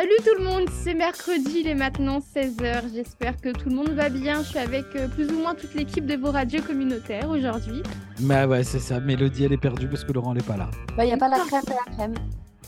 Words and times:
Salut 0.00 0.12
tout 0.24 0.38
le 0.42 0.44
monde, 0.48 0.66
c'est 0.82 0.94
mercredi, 0.94 1.58
il 1.60 1.68
est 1.68 1.74
maintenant 1.74 2.20
16h. 2.20 2.84
J'espère 2.94 3.38
que 3.38 3.50
tout 3.50 3.68
le 3.68 3.74
monde 3.74 3.90
va 3.90 4.08
bien. 4.08 4.42
Je 4.42 4.48
suis 4.48 4.58
avec 4.58 4.86
euh, 4.96 5.08
plus 5.08 5.28
ou 5.30 5.38
moins 5.38 5.54
toute 5.54 5.74
l'équipe 5.74 6.06
de 6.06 6.16
vos 6.16 6.30
radios 6.30 6.62
communautaires 6.62 7.28
aujourd'hui. 7.28 7.82
Bah 8.20 8.46
ouais, 8.46 8.64
c'est 8.64 8.78
ça. 8.78 8.98
Mélodie, 8.98 9.44
elle 9.44 9.52
est 9.52 9.58
perdue 9.58 9.88
parce 9.88 10.04
que 10.04 10.12
Laurent 10.12 10.32
n'est 10.32 10.40
pas 10.40 10.56
là. 10.56 10.70
Bah, 10.96 11.04
il 11.04 11.08
n'y 11.08 11.12
a 11.12 11.18
pas 11.18 11.28
la 11.28 11.36
crème 11.40 11.60
de 11.66 11.70
la 11.72 11.92
crème. 11.94 12.14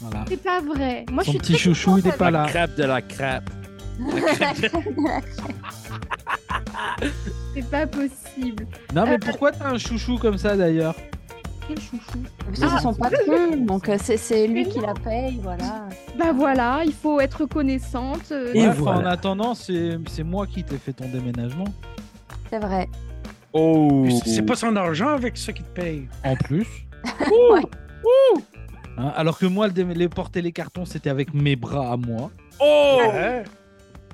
Voilà. 0.03 0.25
C'est 0.29 0.43
pas 0.43 0.61
vrai. 0.61 1.07
Moi, 1.11 1.25
Son 1.25 1.31
je 1.31 1.31
suis 1.31 1.39
petit 1.39 1.53
très 1.55 1.63
chouchou, 1.63 1.91
contente 1.93 2.05
il 2.05 2.09
n'est 2.11 2.17
pas 2.19 2.27
avec- 2.27 2.35
là. 2.35 2.47
Crêpe 2.49 2.75
de 2.77 2.85
la 2.85 3.01
crêpe. 3.01 3.51
C'est 7.55 7.71
pas 7.71 7.87
possible. 7.87 8.67
Non, 8.95 9.03
Euh, 9.05 9.07
mais 9.09 9.19
pourquoi 9.19 9.53
t'as 9.53 9.71
un 9.71 9.79
chouchou 9.79 10.19
comme 10.19 10.37
ça 10.37 10.55
d'ailleurs? 10.55 10.95
Quel 11.75 11.81
chouchou 11.83 12.19
Parce 12.47 12.61
que 12.61 12.65
Ah. 12.67 12.75
c'est 12.77 12.83
son 12.83 12.95
patron, 12.95 13.57
donc 13.57 13.89
euh, 13.89 13.97
c'est 14.01 14.17
c'est 14.17 14.47
lui 14.47 14.67
qui 14.69 14.81
la 14.81 14.95
paye, 14.95 15.39
voilà. 15.43 15.89
Bah 16.19 16.33
voilà, 16.35 16.83
il 16.85 16.93
faut 16.93 17.21
être 17.21 17.43
reconnaissante. 17.43 18.31
euh, 18.33 18.53
Ouais, 18.53 18.59
Et 18.61 18.69
enfin, 18.69 18.81
voilà. 18.81 18.99
En 19.09 19.13
attendant, 19.13 19.55
c'est 19.55 19.99
c'est 20.09 20.23
moi 20.25 20.47
qui 20.47 20.63
t'ai 20.65 20.79
fait 20.79 20.93
ton 20.93 21.09
déménagement. 21.09 21.65
C'est 22.51 22.59
vrai. 22.59 22.89
Oh. 23.55 24.07
C'est 24.25 24.43
pas 24.43 24.57
son 24.57 24.75
argent 24.77 25.09
avec 25.09 25.37
ce 25.37 25.51
qui 25.51 25.63
te 25.63 25.71
paye. 25.81 26.09
En 26.25 26.37
plus. 26.37 26.67
Ouais. 27.31 27.63
Hein, 28.99 29.13
alors 29.17 29.39
que 29.39 29.47
moi, 29.47 29.69
le 29.69 29.83
les 29.95 30.09
porter 30.09 30.43
les 30.43 30.53
cartons, 30.53 30.85
c'était 30.85 31.09
avec 31.11 31.33
mes 31.35 31.57
bras 31.57 31.93
à 31.93 31.97
moi. 31.97 32.31
Oh. 32.61 32.99
Hein? 33.03 33.43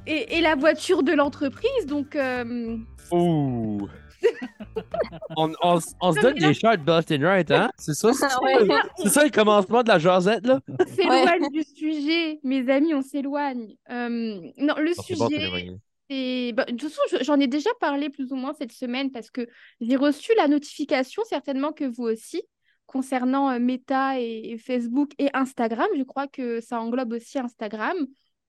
et, 0.06 0.38
et 0.38 0.40
la 0.40 0.54
voiture 0.54 1.02
de 1.02 1.12
l'entreprise, 1.12 1.86
donc 1.86 2.14
euh, 2.16 2.76
Oh. 3.10 3.88
on, 5.36 5.52
on, 5.62 5.78
s- 5.78 5.94
on 6.00 6.12
se 6.12 6.20
donne 6.20 6.34
des 6.38 6.54
shots 6.54 6.84
left 6.86 7.10
and 7.12 7.22
right, 7.22 7.50
hein? 7.50 7.70
C'est 7.78 7.94
ça, 7.94 8.12
c'est 8.12 8.28
ça, 8.28 8.42
Ouais. 8.42 8.52
c'est 8.96 9.08
ça 9.08 9.24
le 9.24 9.30
commencement 9.30 9.82
de 9.82 9.88
la 9.88 9.98
jasette, 9.98 10.46
là? 10.46 10.60
on 10.68 10.86
s'éloigne 10.86 11.48
du 11.50 11.62
sujet. 11.62 12.40
Mes 12.42 12.68
amis, 12.70 12.94
on 12.94 13.02
s'éloigne. 13.02 13.74
Euh, 13.90 14.40
non, 14.56 14.74
le 14.78 14.92
c'est 14.94 15.14
bon, 15.16 15.28
sujet. 15.28 15.76
Et 16.10 16.52
bah, 16.54 16.64
de 16.64 16.72
toute 16.76 16.90
façon, 16.90 17.02
je- 17.18 17.24
j'en 17.24 17.38
ai 17.38 17.46
déjà 17.48 17.70
parlé 17.80 18.08
plus 18.08 18.32
ou 18.32 18.36
moins 18.36 18.54
cette 18.54 18.72
semaine 18.72 19.10
parce 19.10 19.30
que 19.30 19.46
j'ai 19.80 19.96
reçu 19.96 20.32
la 20.36 20.48
notification, 20.48 21.22
certainement 21.28 21.72
que 21.72 21.84
vous 21.84 22.04
aussi, 22.04 22.42
concernant 22.86 23.50
euh, 23.50 23.58
Meta 23.58 24.18
et, 24.18 24.52
et 24.52 24.58
Facebook 24.58 25.10
et 25.18 25.28
Instagram. 25.34 25.86
Je 25.96 26.02
crois 26.04 26.26
que 26.26 26.60
ça 26.60 26.80
englobe 26.80 27.12
aussi 27.12 27.38
Instagram, 27.38 27.96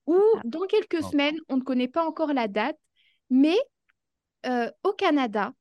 où 0.06 0.16
dans 0.44 0.66
quelques 0.66 1.00
Oh. 1.04 1.10
semaines, 1.10 1.36
on 1.50 1.56
ne 1.58 1.62
connaît 1.62 1.88
pas 1.88 2.04
encore 2.06 2.32
la 2.32 2.48
date, 2.48 2.78
mais 3.28 3.56
euh, 4.46 4.70
au 4.82 4.92
Canada, 4.92 5.52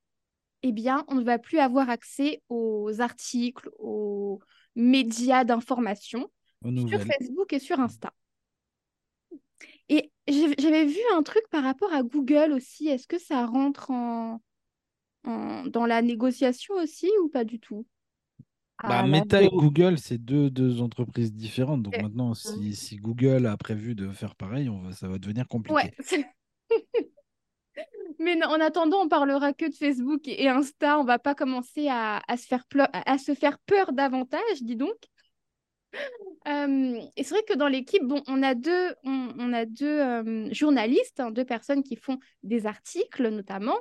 eh 0.63 0.71
bien, 0.71 1.05
on 1.07 1.15
ne 1.15 1.23
va 1.23 1.39
plus 1.39 1.59
avoir 1.59 1.89
accès 1.89 2.41
aux 2.49 3.01
articles, 3.01 3.69
aux 3.79 4.41
médias 4.75 5.43
d'information 5.43 6.31
sur. 6.75 7.01
Facebook 7.03 7.53
et 7.53 7.59
sur 7.59 7.79
Insta. 7.79 8.13
Et 9.89 10.11
j'avais 10.27 10.85
vu 10.85 10.99
un 11.13 11.23
truc 11.23 11.43
par 11.49 11.63
rapport 11.63 11.91
à 11.93 12.03
Google 12.03 12.53
aussi. 12.53 12.87
Est-ce 12.87 13.07
que 13.07 13.19
ça 13.19 13.45
rentre 13.45 13.91
en, 13.91 14.41
en- 15.25 15.65
dans 15.67 15.85
la 15.87 16.01
négociation 16.03 16.75
aussi 16.75 17.09
ou 17.23 17.29
pas 17.29 17.43
du 17.45 17.59
tout? 17.59 17.87
Bah, 18.83 19.03
Ah, 19.03 19.03
Meta 19.03 19.41
et 19.43 19.49
Google, 19.49 19.97
c'est 19.99 20.17
deux, 20.17 20.49
deux 20.49 20.81
entreprises 20.81 21.33
différentes. 21.33 21.83
Donc 21.83 21.97
maintenant, 21.97 22.33
si, 22.33 22.75
si 22.75 22.97
Google 22.97 23.45
a 23.45 23.55
prévu 23.57 23.93
de 23.95 24.09
faire 24.11 24.35
pareil, 24.35 24.69
on 24.69 24.81
va, 24.81 24.91
ça 24.93 25.07
va 25.07 25.19
devenir 25.19 25.47
compliqué. 25.47 25.91
Ouais. 25.91 25.93
Mais 28.19 28.35
non, 28.35 28.47
en 28.47 28.59
attendant, 28.59 29.01
on 29.03 29.07
parlera 29.07 29.53
que 29.53 29.65
de 29.69 29.73
Facebook 29.75 30.27
et 30.27 30.49
Insta. 30.49 30.99
On 30.99 31.05
va 31.05 31.19
pas 31.19 31.35
commencer 31.35 31.87
à, 31.87 32.21
à 32.27 32.37
se 32.37 32.45
faire 32.45 32.63
à 32.91 33.17
se 33.17 33.33
faire 33.33 33.57
peur 33.59 33.93
davantage, 33.93 34.61
dis 34.61 34.75
donc. 34.75 34.97
Euh, 36.47 37.01
et 37.15 37.23
c'est 37.23 37.33
vrai 37.33 37.43
que 37.43 37.53
dans 37.53 37.67
l'équipe, 37.67 38.03
bon, 38.03 38.21
on 38.27 38.43
a 38.43 38.55
deux, 38.55 38.93
on, 39.03 39.33
on 39.37 39.53
a 39.53 39.65
deux 39.65 39.99
euh, 39.99 40.53
journalistes, 40.53 41.19
hein, 41.19 41.31
deux 41.31 41.45
personnes 41.45 41.83
qui 41.83 41.95
font 41.95 42.19
des 42.43 42.65
articles 42.65 43.29
notamment. 43.29 43.77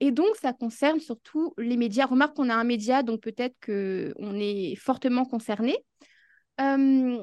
Et 0.00 0.10
donc, 0.10 0.36
ça 0.36 0.52
concerne 0.52 1.00
surtout 1.00 1.54
les 1.58 1.76
médias. 1.76 2.06
Remarque 2.06 2.36
qu'on 2.36 2.48
a 2.48 2.54
un 2.54 2.64
média, 2.64 3.02
donc 3.02 3.20
peut-être 3.20 3.54
qu'on 3.64 4.34
est 4.38 4.74
fortement 4.76 5.24
concerné. 5.24 5.76
Euh, 6.60 7.18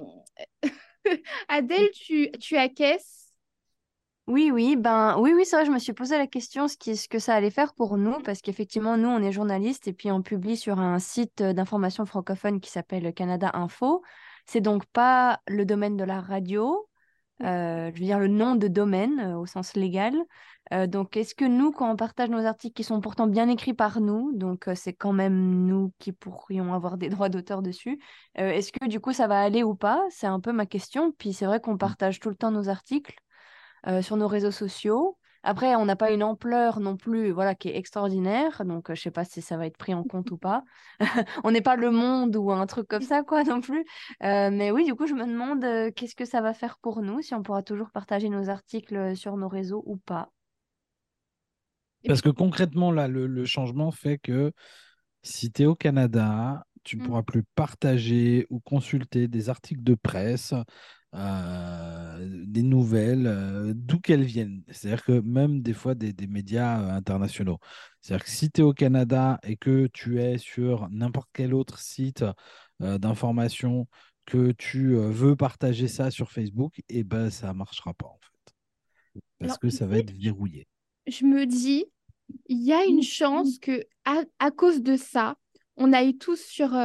Adèle, 1.48 1.90
tu, 1.92 2.30
tu 2.40 2.56
acquiesces 2.56 3.17
Oui, 4.28 4.52
oui, 4.52 4.76
ben 4.76 5.18
oui, 5.20 5.32
oui, 5.34 5.46
c'est 5.46 5.56
vrai, 5.56 5.66
je 5.66 5.72
me 5.72 5.80
suis 5.80 5.94
posé 5.94 6.18
la 6.18 6.28
question 6.28 6.68
ce 6.68 6.76
qui, 6.76 6.98
ce 6.98 7.08
que 7.08 7.18
ça 7.18 7.34
allait 7.34 7.50
faire 7.50 7.74
pour 7.74 7.98
nous, 7.98 8.20
parce 8.24 8.42
qu'effectivement, 8.42 8.98
nous, 8.98 9.08
on 9.08 9.22
est 9.22 9.32
journalistes 9.32 9.88
et 9.88 9.94
puis 9.94 10.12
on 10.12 10.22
publie 10.22 10.58
sur 10.58 10.80
un 10.80 11.00
site 11.00 11.40
euh, 11.40 11.54
d'information 11.54 12.06
francophone 12.06 12.60
qui 12.60 12.70
s'appelle 12.70 13.14
Canada 13.14 13.52
Info. 13.54 14.04
C'est 14.46 14.60
donc 14.60 14.86
pas 14.88 15.40
le 15.48 15.66
domaine 15.66 15.96
de 15.96 16.04
la 16.04 16.20
radio, 16.20 16.90
euh, 17.44 17.90
je 17.94 18.00
veux 18.00 18.06
dire 18.06 18.20
le 18.20 18.28
nom 18.28 18.56
de 18.56 18.68
domaine 18.68 19.20
euh, 19.22 19.38
au 19.38 19.46
sens 19.46 19.76
légal. 19.76 20.14
Euh, 20.74 20.88
donc, 20.88 21.16
est-ce 21.16 21.34
que 21.34 21.46
nous, 21.46 21.72
quand 21.72 21.90
on 21.90 21.96
partage 21.96 22.30
nos 22.30 22.46
articles 22.46 22.74
qui 22.74 22.84
sont 22.84 23.00
pourtant 23.00 23.28
bien 23.28 23.48
écrits 23.48 23.74
par 23.74 24.02
nous, 24.02 24.34
donc 24.34 24.70
c'est 24.76 24.92
quand 24.94 25.14
même 25.14 25.66
nous 25.66 25.94
qui 26.00 26.12
pourrions 26.12 26.74
avoir 26.74 26.98
des 26.98 27.08
droits 27.10 27.30
d'auteur 27.30 27.62
dessus, 27.62 27.98
est-ce 28.36 28.74
que 28.74 28.88
du 28.88 29.00
coup 29.00 29.14
ça 29.14 29.28
va 29.28 29.40
aller 29.40 29.64
ou 29.64 29.74
pas? 29.74 30.04
C'est 30.10 30.28
un 30.28 30.42
peu 30.42 30.52
ma 30.52 30.66
question. 30.66 31.14
Puis 31.14 31.32
c'est 31.32 31.46
vrai 31.46 31.62
qu'on 31.62 31.78
partage 31.78 32.20
tout 32.20 32.30
le 32.30 32.36
temps 32.36 32.52
nos 32.52 32.68
articles 32.68 33.16
euh, 33.88 34.02
sur 34.02 34.18
nos 34.18 34.28
réseaux 34.28 34.52
sociaux. 34.52 35.18
Après, 35.44 35.76
on 35.76 35.86
n'a 35.86 35.96
pas 35.96 36.12
une 36.12 36.24
ampleur 36.24 36.80
non 36.80 36.98
plus, 36.98 37.32
voilà, 37.32 37.56
qui 37.56 37.70
est 37.70 37.78
extraordinaire. 37.78 38.66
Donc, 38.66 38.90
euh, 38.90 38.96
je 38.96 39.02
sais 39.02 39.12
pas 39.12 39.24
si 39.26 39.42
ça 39.42 39.56
va 39.58 39.66
être 39.68 39.78
pris 39.78 39.94
en 39.94 40.04
compte 40.04 40.32
ou 40.32 40.38
pas. 40.38 40.64
On 41.44 41.52
n'est 41.52 41.62
pas 41.62 41.76
le 41.76 41.92
monde 41.92 42.36
ou 42.36 42.52
un 42.52 42.66
truc 42.68 42.88
comme 42.88 43.02
ça, 43.04 43.24
quoi, 43.24 43.44
non 43.44 43.62
plus. 43.62 43.86
Euh, 44.24 44.50
mais 44.52 44.72
oui, 44.72 44.84
du 44.86 44.96
coup, 44.96 45.08
je 45.08 45.14
me 45.14 45.26
demande 45.26 45.64
euh, 45.64 45.92
qu'est-ce 45.96 46.16
que 46.16 46.26
ça 46.26 46.42
va 46.42 46.54
faire 46.54 46.78
pour 46.80 47.02
nous, 47.02 47.22
si 47.22 47.34
on 47.34 47.44
pourra 47.44 47.64
toujours 47.64 47.92
partager 47.92 48.30
nos 48.30 48.50
articles 48.50 49.16
sur 49.16 49.38
nos 49.38 49.48
réseaux 49.48 49.84
ou 49.86 49.98
pas? 49.98 50.32
Parce 52.06 52.22
que 52.22 52.30
concrètement, 52.30 52.92
là, 52.92 53.08
le, 53.08 53.28
le 53.28 53.46
changement 53.46 53.92
fait 53.92 54.18
que 54.18 54.52
si 55.24 55.52
tu 55.52 55.64
es 55.64 55.66
au 55.66 55.76
Canada, 55.76 56.66
tu 56.84 56.98
ne 56.98 57.02
Mm. 57.02 57.08
pourras 57.08 57.24
plus 57.24 57.44
partager 57.56 58.48
ou 58.50 58.60
consulter 58.62 59.28
des 59.28 59.50
articles 59.50 59.84
de 59.84 59.96
presse, 59.96 60.54
euh, 61.16 62.44
des 62.46 62.64
nouvelles, 62.64 63.28
euh, 63.28 63.74
d'où 63.76 64.00
qu'elles 64.00 64.24
viennent. 64.24 64.64
C'est-à-dire 64.70 65.04
que 65.04 65.20
même 65.22 65.62
des 65.62 65.74
fois 65.74 65.96
des, 65.96 66.14
des 66.14 66.28
médias 66.28 66.82
euh, 66.82 66.90
internationaux. 66.92 67.60
C'est-à-dire 68.02 68.26
que 68.26 68.32
si 68.32 68.52
tu 68.52 68.62
es 68.62 68.64
au 68.64 68.74
Canada 68.74 69.40
et 69.44 69.56
que 69.56 69.88
tu 69.88 70.22
es 70.22 70.38
sur 70.38 70.90
n'importe 70.90 71.30
quel 71.34 71.54
autre 71.54 71.80
site 71.80 72.24
d'information, 72.80 73.88
que 74.26 74.52
tu 74.52 74.96
veux 74.96 75.36
partager 75.36 75.88
ça 75.88 76.12
sur 76.12 76.32
Facebook, 76.32 76.80
et 76.90 77.04
ben 77.04 77.30
ça 77.32 77.48
ne 77.48 77.54
marchera 77.54 77.94
pas 77.94 78.06
en 78.06 78.20
fait. 78.22 78.54
Parce 79.40 79.52
Alors, 79.52 79.60
que 79.60 79.70
ça 79.70 79.88
va 79.88 79.98
être 79.98 80.12
verrouillé. 80.12 80.68
je 81.08 81.26
me 81.26 81.46
dis, 81.46 81.86
il 82.48 82.62
y 82.64 82.74
a 82.74 82.86
une 82.86 83.02
chance 83.02 83.58
que 83.60 83.84
à, 84.06 84.24
à 84.40 84.52
cause 84.52 84.84
de 84.84 84.96
ça, 84.96 85.38
on 85.76 85.92
aille 85.94 86.18
tous 86.18 86.40
sur 86.40 86.76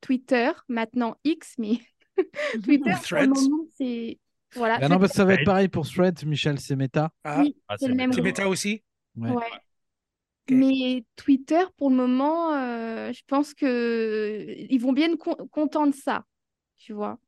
Twitter, 0.00 0.50
maintenant 0.68 1.16
X, 1.24 1.54
mais 1.58 1.78
Twitter, 2.62 2.94
pour 3.14 3.26
le 3.26 3.28
Threads. 3.30 3.32
moment, 3.34 3.66
c'est... 3.76 4.18
Voilà, 4.54 4.80
Ah 4.80 4.88
non, 4.88 4.98
parce 4.98 5.12
que 5.12 5.16
ça 5.16 5.24
va 5.24 5.34
être 5.34 5.44
pareil 5.44 5.68
pour 5.68 5.86
Threads, 5.88 6.24
Michel, 6.26 6.58
c'est 6.60 6.76
méta. 6.76 7.10
Ah, 7.24 7.42
oui, 7.42 7.56
Ah, 7.68 7.76
c'est 7.78 7.88
le 7.88 7.94
même 7.94 8.12
c'est 8.12 8.20
méta 8.22 8.48
aussi? 8.48 8.82
Ouais. 9.16 9.30
Ouais. 9.30 9.46
Mais 10.48 11.04
Twitter, 11.16 11.62
pour 11.76 11.88
le 11.90 11.96
moment, 11.96 12.52
euh, 12.54 13.12
je 13.12 13.22
pense 13.26 13.54
que 13.54 14.46
ils 14.70 14.78
vont 14.78 14.92
bien 14.92 15.16
contents 15.16 15.86
de 15.86 15.94
ça, 15.94 16.26
tu 16.76 16.92
vois. 16.92 17.18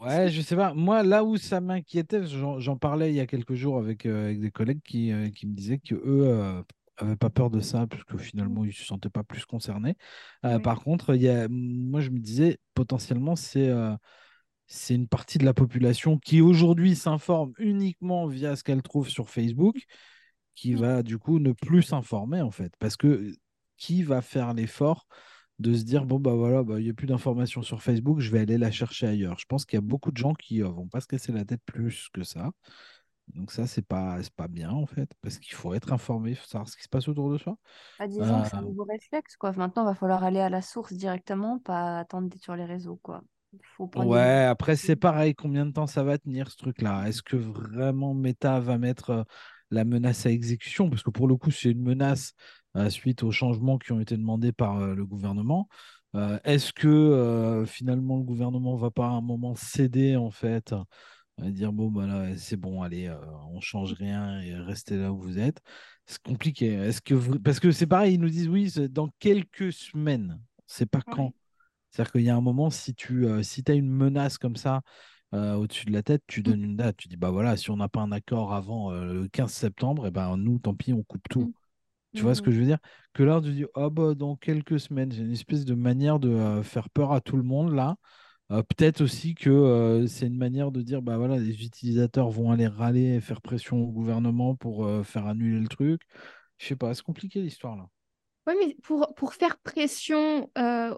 Ouais, 0.00 0.30
je 0.30 0.40
sais 0.40 0.56
pas. 0.56 0.72
Moi, 0.72 1.02
là 1.02 1.24
où 1.24 1.36
ça 1.36 1.60
m'inquiétait, 1.60 2.24
j'en 2.26 2.58
j'en 2.58 2.76
parlais 2.78 3.10
il 3.10 3.16
y 3.16 3.20
a 3.20 3.26
quelques 3.26 3.52
jours 3.54 3.76
avec, 3.78 4.06
euh, 4.06 4.24
avec 4.24 4.40
des 4.40 4.50
collègues 4.50 4.80
qui, 4.82 5.12
euh, 5.12 5.28
qui 5.30 5.46
me 5.46 5.52
disaient 5.54 5.78
que 5.78 5.94
eux 5.94 6.64
euh, 7.02 7.06
avaient 7.06 7.16
pas 7.16 7.30
peur 7.30 7.50
de 7.50 7.60
ça, 7.60 7.86
puisque 7.86 8.16
finalement, 8.18 8.64
ils 8.64 8.72
se 8.72 8.84
sentaient 8.84 9.10
pas 9.10 9.24
plus 9.24 9.44
concernés. 9.44 9.96
Euh. 10.44 10.58
Par 10.58 10.80
contre, 10.80 11.14
il 11.14 11.22
y 11.22 11.28
a, 11.28 11.48
moi, 11.50 12.00
je 12.00 12.10
me 12.10 12.18
disais, 12.18 12.58
potentiellement, 12.74 13.36
c'est 13.36 13.68
euh, 13.68 13.94
c'est 14.66 14.94
une 14.94 15.08
partie 15.08 15.38
de 15.38 15.44
la 15.44 15.54
population 15.54 16.18
qui 16.18 16.40
aujourd'hui 16.40 16.94
s'informe 16.96 17.52
uniquement 17.58 18.26
via 18.26 18.56
ce 18.56 18.64
qu'elle 18.64 18.82
trouve 18.82 19.08
sur 19.08 19.28
Facebook, 19.28 19.84
qui 20.54 20.74
Oui. 20.74 20.80
va 20.80 21.02
du 21.02 21.18
coup 21.18 21.38
ne 21.38 21.52
plus 21.52 21.82
s'informer, 21.82 22.42
en 22.42 22.50
fait. 22.50 22.72
Parce 22.78 22.96
que 22.96 23.06
euh, 23.08 23.32
qui 23.76 24.02
va 24.02 24.22
faire 24.22 24.54
l'effort 24.54 25.06
de 25.58 25.74
se 25.74 25.84
dire, 25.84 26.06
bon, 26.06 26.18
bah 26.20 26.34
voilà, 26.34 26.62
bah, 26.62 26.80
il 26.80 26.84
n'y 26.84 26.90
a 26.90 26.94
plus 26.94 27.06
d'informations 27.06 27.62
sur 27.62 27.82
Facebook, 27.82 28.20
je 28.20 28.30
vais 28.30 28.40
aller 28.40 28.58
la 28.58 28.70
chercher 28.70 29.06
ailleurs. 29.08 29.38
Je 29.38 29.46
pense 29.46 29.64
qu'il 29.66 29.76
y 29.76 29.78
a 29.78 29.82
beaucoup 29.82 30.10
de 30.12 30.16
gens 30.16 30.34
qui 30.34 30.58
ne 30.60 30.64
vont 30.64 30.88
pas 30.88 31.00
se 31.00 31.06
casser 31.06 31.32
la 31.32 31.44
tête 31.44 31.60
plus 31.66 32.08
que 32.12 32.22
ça. 32.24 32.50
Donc 33.34 33.52
ça, 33.52 33.66
c'est 33.66 33.82
pas, 33.86 34.22
c'est 34.22 34.32
pas 34.34 34.48
bien, 34.48 34.70
en 34.70 34.86
fait, 34.86 35.10
parce 35.22 35.38
qu'il 35.38 35.54
faut 35.54 35.74
être 35.74 35.92
informé, 35.92 36.30
il 36.30 36.36
faut 36.36 36.46
savoir 36.46 36.68
ce 36.68 36.76
qui 36.76 36.82
se 36.84 36.88
passe 36.88 37.08
autour 37.08 37.32
de 37.32 37.38
soi. 37.38 37.56
Bah, 37.98 38.06
disons 38.08 38.40
que 38.40 38.48
c'est 38.48 38.56
un 38.56 38.62
Euh, 38.62 38.68
nouveau 38.68 38.84
réflexe, 38.84 39.36
quoi. 39.36 39.52
Maintenant, 39.52 39.82
il 39.82 39.86
va 39.86 39.94
falloir 39.94 40.24
aller 40.24 40.40
à 40.40 40.48
la 40.48 40.62
source 40.62 40.92
directement, 40.94 41.58
pas 41.58 41.98
attendre 42.00 42.28
d'être 42.30 42.42
sur 42.42 42.56
les 42.56 42.64
réseaux, 42.64 42.96
quoi. 43.02 43.22
Faut 43.76 43.88
Ouais, 43.96 44.44
après, 44.44 44.76
c'est 44.76 44.94
pareil, 44.96 45.34
combien 45.34 45.66
de 45.66 45.72
temps 45.72 45.86
ça 45.88 46.04
va 46.04 46.16
tenir, 46.16 46.50
ce 46.50 46.56
truc-là? 46.56 47.08
Est-ce 47.08 47.22
que 47.22 47.36
vraiment 47.36 48.14
Meta 48.14 48.60
va 48.60 48.78
mettre 48.78 49.10
euh, 49.10 49.22
la 49.70 49.84
menace 49.84 50.26
à 50.26 50.30
exécution? 50.30 50.88
Parce 50.88 51.02
que 51.02 51.10
pour 51.10 51.26
le 51.26 51.36
coup, 51.36 51.50
c'est 51.50 51.70
une 51.72 51.82
menace 51.82 52.32
euh, 52.76 52.88
suite 52.88 53.24
aux 53.24 53.32
changements 53.32 53.78
qui 53.78 53.90
ont 53.92 53.98
été 54.00 54.16
demandés 54.16 54.52
par 54.52 54.78
euh, 54.78 54.94
le 54.94 55.04
gouvernement. 55.06 55.68
Est-ce 56.42 56.72
que 56.72 57.62
finalement 57.68 58.16
le 58.16 58.24
gouvernement 58.24 58.74
va 58.74 58.90
pas 58.90 59.04
à 59.06 59.10
un 59.10 59.20
moment 59.20 59.54
céder 59.54 60.16
en 60.16 60.32
fait 60.32 60.74
dire 61.48 61.72
bon, 61.72 61.90
bah 61.90 62.06
là, 62.06 62.36
c'est 62.36 62.56
bon, 62.56 62.82
allez, 62.82 63.06
euh, 63.06 63.16
on 63.50 63.60
change 63.60 63.92
rien 63.94 64.40
et 64.40 64.54
restez 64.54 64.96
là 64.96 65.12
où 65.12 65.18
vous 65.18 65.38
êtes. 65.38 65.60
C'est 66.06 66.22
compliqué. 66.22 66.66
Est-ce 66.74 67.00
que 67.00 67.14
vous... 67.14 67.38
Parce 67.38 67.60
que 67.60 67.70
c'est 67.70 67.86
pareil, 67.86 68.14
ils 68.14 68.20
nous 68.20 68.28
disent 68.28 68.48
oui, 68.48 68.70
c'est 68.70 68.88
dans 68.92 69.08
quelques 69.18 69.72
semaines. 69.72 70.40
C'est 70.66 70.86
pas 70.86 71.00
Ouais. 71.06 71.14
quand. 71.14 71.34
C'est-à-dire 71.90 72.12
qu'il 72.12 72.22
y 72.22 72.30
a 72.30 72.36
un 72.36 72.40
moment, 72.40 72.70
si 72.70 72.94
tu 72.94 73.26
euh, 73.26 73.42
si 73.42 73.62
as 73.68 73.74
une 73.74 73.90
menace 73.90 74.38
comme 74.38 74.56
ça 74.56 74.82
euh, 75.34 75.54
au-dessus 75.54 75.86
de 75.86 75.92
la 75.92 76.02
tête, 76.02 76.22
tu 76.26 76.42
donnes 76.42 76.62
une 76.62 76.76
date. 76.76 76.96
Tu 76.96 77.08
dis 77.08 77.16
bah 77.16 77.30
voilà, 77.30 77.56
si 77.56 77.70
on 77.70 77.76
n'a 77.76 77.88
pas 77.88 78.00
un 78.00 78.12
accord 78.12 78.54
avant 78.54 78.92
euh, 78.92 79.12
le 79.12 79.28
15 79.28 79.52
septembre, 79.52 80.06
et 80.06 80.10
ben 80.10 80.36
nous, 80.36 80.58
tant 80.58 80.74
pis, 80.74 80.92
on 80.92 81.02
coupe 81.02 81.28
tout. 81.28 81.46
Mm. 81.46 81.52
Tu 82.14 82.22
vois 82.22 82.34
ce 82.34 82.42
que 82.42 82.50
je 82.50 82.58
veux 82.60 82.66
dire? 82.66 82.78
Que 83.12 83.22
là, 83.22 83.40
tu 83.40 83.52
dis, 83.52 83.64
ah 83.74 83.88
bah, 83.88 84.14
dans 84.14 84.36
quelques 84.36 84.80
semaines, 84.80 85.12
j'ai 85.12 85.22
une 85.22 85.32
espèce 85.32 85.64
de 85.64 85.74
manière 85.74 86.18
de 86.18 86.60
faire 86.62 86.90
peur 86.90 87.12
à 87.12 87.20
tout 87.20 87.36
le 87.36 87.44
monde 87.44 87.72
là. 87.72 87.96
Euh, 88.50 88.62
peut-être 88.64 89.00
aussi 89.00 89.34
que 89.36 89.48
euh, 89.48 90.06
c'est 90.08 90.26
une 90.26 90.36
manière 90.36 90.72
de 90.72 90.82
dire, 90.82 91.02
bah 91.02 91.16
voilà, 91.16 91.38
les 91.38 91.64
utilisateurs 91.64 92.30
vont 92.30 92.50
aller 92.50 92.66
râler 92.66 93.14
et 93.14 93.20
faire 93.20 93.40
pression 93.40 93.80
au 93.80 93.86
gouvernement 93.86 94.56
pour 94.56 94.84
euh, 94.84 95.04
faire 95.04 95.26
annuler 95.26 95.60
le 95.60 95.68
truc. 95.68 96.02
Je 96.58 96.66
sais 96.66 96.76
pas, 96.76 96.92
c'est 96.94 97.02
compliqué 97.02 97.40
l'histoire 97.40 97.76
là. 97.76 97.86
Ouais, 98.46 98.54
mais 98.58 98.76
pour, 98.82 99.14
pour 99.14 99.34
faire 99.34 99.56
pression 99.58 100.50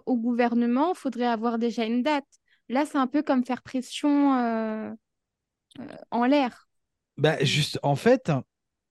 au 0.05 0.17
gouvernement, 0.17 0.93
il 0.93 0.97
faudrait 0.97 1.27
avoir 1.27 1.59
déjà 1.59 1.85
une 1.85 2.01
date. 2.01 2.25
Là, 2.69 2.85
c'est 2.85 2.97
un 2.97 3.07
peu 3.07 3.21
comme 3.21 3.45
faire 3.45 3.61
pression 3.61 4.97
en 6.09 6.25
l'air. 6.25 6.67
Bah, 7.17 7.43
juste, 7.43 7.79
en 7.83 7.95
fait, 7.95 8.31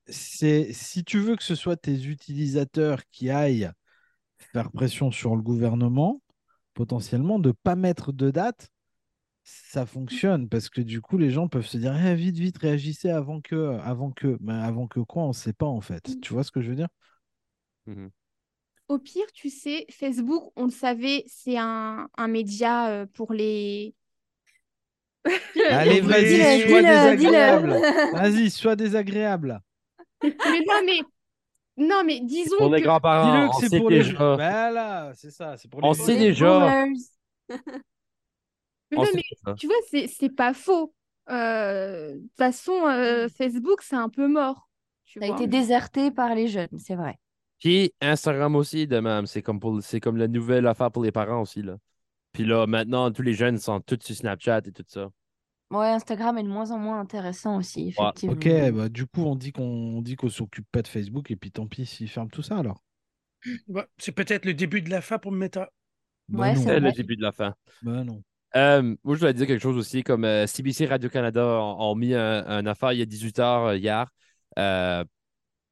c'est 0.07 0.73
si 0.73 1.03
tu 1.03 1.19
veux 1.19 1.35
que 1.35 1.43
ce 1.43 1.57
soit 1.57 1.77
tes 1.77 2.05
utilisateurs 2.05 3.01
qui 3.11 3.31
aillent 3.31 3.71
faire 4.37 4.71
pression 4.71 5.11
sur 5.11 5.35
le 5.35 5.43
gouvernement, 5.43 6.22
potentiellement, 6.75 7.39
de 7.39 7.53
pas 7.53 7.77
mettre 7.77 8.13
de 8.13 8.31
date, 8.31 8.69
ça 9.45 9.87
fonctionne 9.87 10.49
parce 10.49 10.69
que 10.69 10.81
du 10.81 11.01
coup, 11.01 11.19
les 11.19 11.31
gens 11.31 11.49
peuvent 11.49 11.67
se 11.67 11.77
dire 11.77 11.95
Eh, 11.97 12.15
vite, 12.15 12.37
vite, 12.37 12.59
réagissez 12.59 13.11
avant 13.11 13.41
que, 13.41 13.79
avant 13.81 14.11
que, 14.13 14.39
mais 14.41 14.53
avant 14.53 14.87
que 14.87 15.01
quoi, 15.01 15.25
on 15.25 15.29
ne 15.29 15.33
sait 15.33 15.53
pas 15.53 15.67
en 15.67 15.81
fait. 15.81 16.09
Mm. 16.09 16.21
Tu 16.21 16.33
vois 16.33 16.45
ce 16.45 16.51
que 16.51 16.61
je 16.61 16.71
veux 16.71 16.77
dire? 16.77 16.89
Mhm. 17.87 18.11
Au 18.89 18.99
pire, 18.99 19.31
tu 19.33 19.49
sais, 19.49 19.87
Facebook, 19.91 20.53
on 20.57 20.65
le 20.65 20.71
savait, 20.71 21.25
c'est 21.27 21.57
un, 21.57 22.09
un 22.17 22.29
média 22.29 22.91
euh, 22.91 23.07
pour 23.07 23.33
les... 23.33 23.95
Allez, 25.71 26.01
vas-y, 26.03 26.69
sois 26.69 26.83
désagréable. 26.83 27.81
Vas-y, 28.13 28.51
sois 28.51 28.77
désagréable. 28.77 29.61
Mais 30.23 30.61
non, 30.67 30.83
mais... 30.85 31.01
Non, 31.77 32.03
mais 32.05 32.21
disons 32.21 32.59
Pour 32.59 32.75
les 32.75 32.81
que... 32.81 32.87
grands-parents, 32.87 33.33
Dis-le 33.33 33.47
on 33.47 33.51
que 33.51 33.67
c'est 33.69 33.79
pour 33.79 33.91
les 33.91 33.99
déjà. 33.99 34.35
Voilà, 34.35 35.13
c'est 35.15 35.31
ça, 35.31 35.57
c'est 35.57 35.71
pour 35.71 35.81
les 35.81 35.89
On 35.89 35.95
sait 35.95 36.17
déjà. 36.17 36.87
non, 38.91 39.05
mais 39.15 39.55
tu 39.57 39.67
vois, 39.67 39.77
c'est 39.91 40.07
c'est 40.07 40.29
pas 40.31 40.53
faux. 40.53 40.95
Euh, 41.31 42.15
De 42.15 42.19
toute 42.19 42.31
façon, 42.37 42.87
euh, 42.89 43.29
Facebook, 43.29 43.83
c'est 43.83 43.97
un 43.97 44.09
peu 44.09 44.29
mort. 44.29 44.69
Tu 45.05 45.19
Ça 45.19 45.27
a 45.27 45.29
été 45.29 45.47
déserté 45.47 46.11
par 46.11 46.35
les 46.35 46.49
jeunes, 46.49 46.79
c'est 46.79 46.95
vrai. 46.95 47.19
Puis 47.59 47.93
Instagram 48.01 48.57
aussi, 48.57 48.87
de 48.87 48.99
même. 48.99 49.27
C'est 49.27 49.43
comme 49.43 49.61
pour, 49.61 49.83
c'est 49.83 50.01
comme 50.01 50.17
la 50.17 50.29
nouvelle 50.29 50.67
affaire 50.67 50.91
pour 50.91 51.05
les 51.05 51.13
parents 51.13 51.43
aussi, 51.43 51.63
là. 51.63 51.77
Puis 52.33 52.45
là, 52.45 52.67
maintenant, 52.67 53.11
tous 53.13 53.23
les 53.23 53.35
jeunes 53.35 53.59
sont 53.59 53.81
tous 53.81 53.99
sur 54.03 54.17
Snapchat 54.17 54.63
et 54.67 54.73
tout 54.73 54.85
ça. 54.89 55.11
Ouais, 55.73 55.89
Instagram 55.89 56.39
est 56.39 56.43
de 56.43 56.49
moins 56.49 56.71
en 56.71 56.79
moins 56.79 57.01
intéressant 57.01 57.57
aussi, 57.57 57.89
effectivement. 57.89 58.33
Ok, 58.33 58.49
bah, 58.73 58.89
du 58.89 59.07
coup, 59.07 59.23
on 59.23 59.37
dit 59.37 59.53
qu'on 59.53 59.65
on 59.65 60.03
dit 60.03 60.17
qu'on 60.17 60.29
s'occupe 60.29 60.67
pas 60.71 60.83
de 60.83 60.89
Facebook 60.89 61.31
et 61.31 61.37
puis 61.37 61.51
tant 61.51 61.67
pis 61.67 61.87
s'ils 61.87 62.09
ferment 62.09 62.29
tout 62.29 62.43
ça 62.43 62.59
alors. 62.59 62.83
Bah, 63.69 63.87
c'est 63.99 64.13
peut-être 64.13 64.45
le 64.45 64.55
début 64.55 64.83
de 64.83 64.91
la 64.91 65.01
fin 65.01 65.19
pour 65.19 65.33
Meta. 65.33 65.71
Bah 66.29 66.53
Ouais, 66.53 66.57
c'est 66.57 66.79
le 66.79 66.93
début 66.93 67.17
de 67.17 67.23
la 67.23 67.33
fin. 67.33 67.55
bah 67.83 68.05
non. 68.05 68.23
Euh, 68.55 68.83
moi, 69.03 69.15
je 69.15 69.21
voulais 69.21 69.33
dire 69.35 69.47
quelque 69.47 69.63
chose 69.63 69.77
aussi, 69.79 70.03
comme 70.03 70.25
euh, 70.25 70.47
CBC 70.47 70.87
Radio-Canada 70.87 71.45
ont, 71.45 71.81
ont 71.81 71.95
mis 71.95 72.15
un, 72.15 72.47
un 72.47 72.67
affaire 72.67 72.93
il 72.93 72.99
y 72.99 73.03
a 73.03 73.07
18 73.07 73.39
heures 73.39 73.67
euh, 73.69 73.77
hier. 73.77 74.09
Euh, 74.59 75.05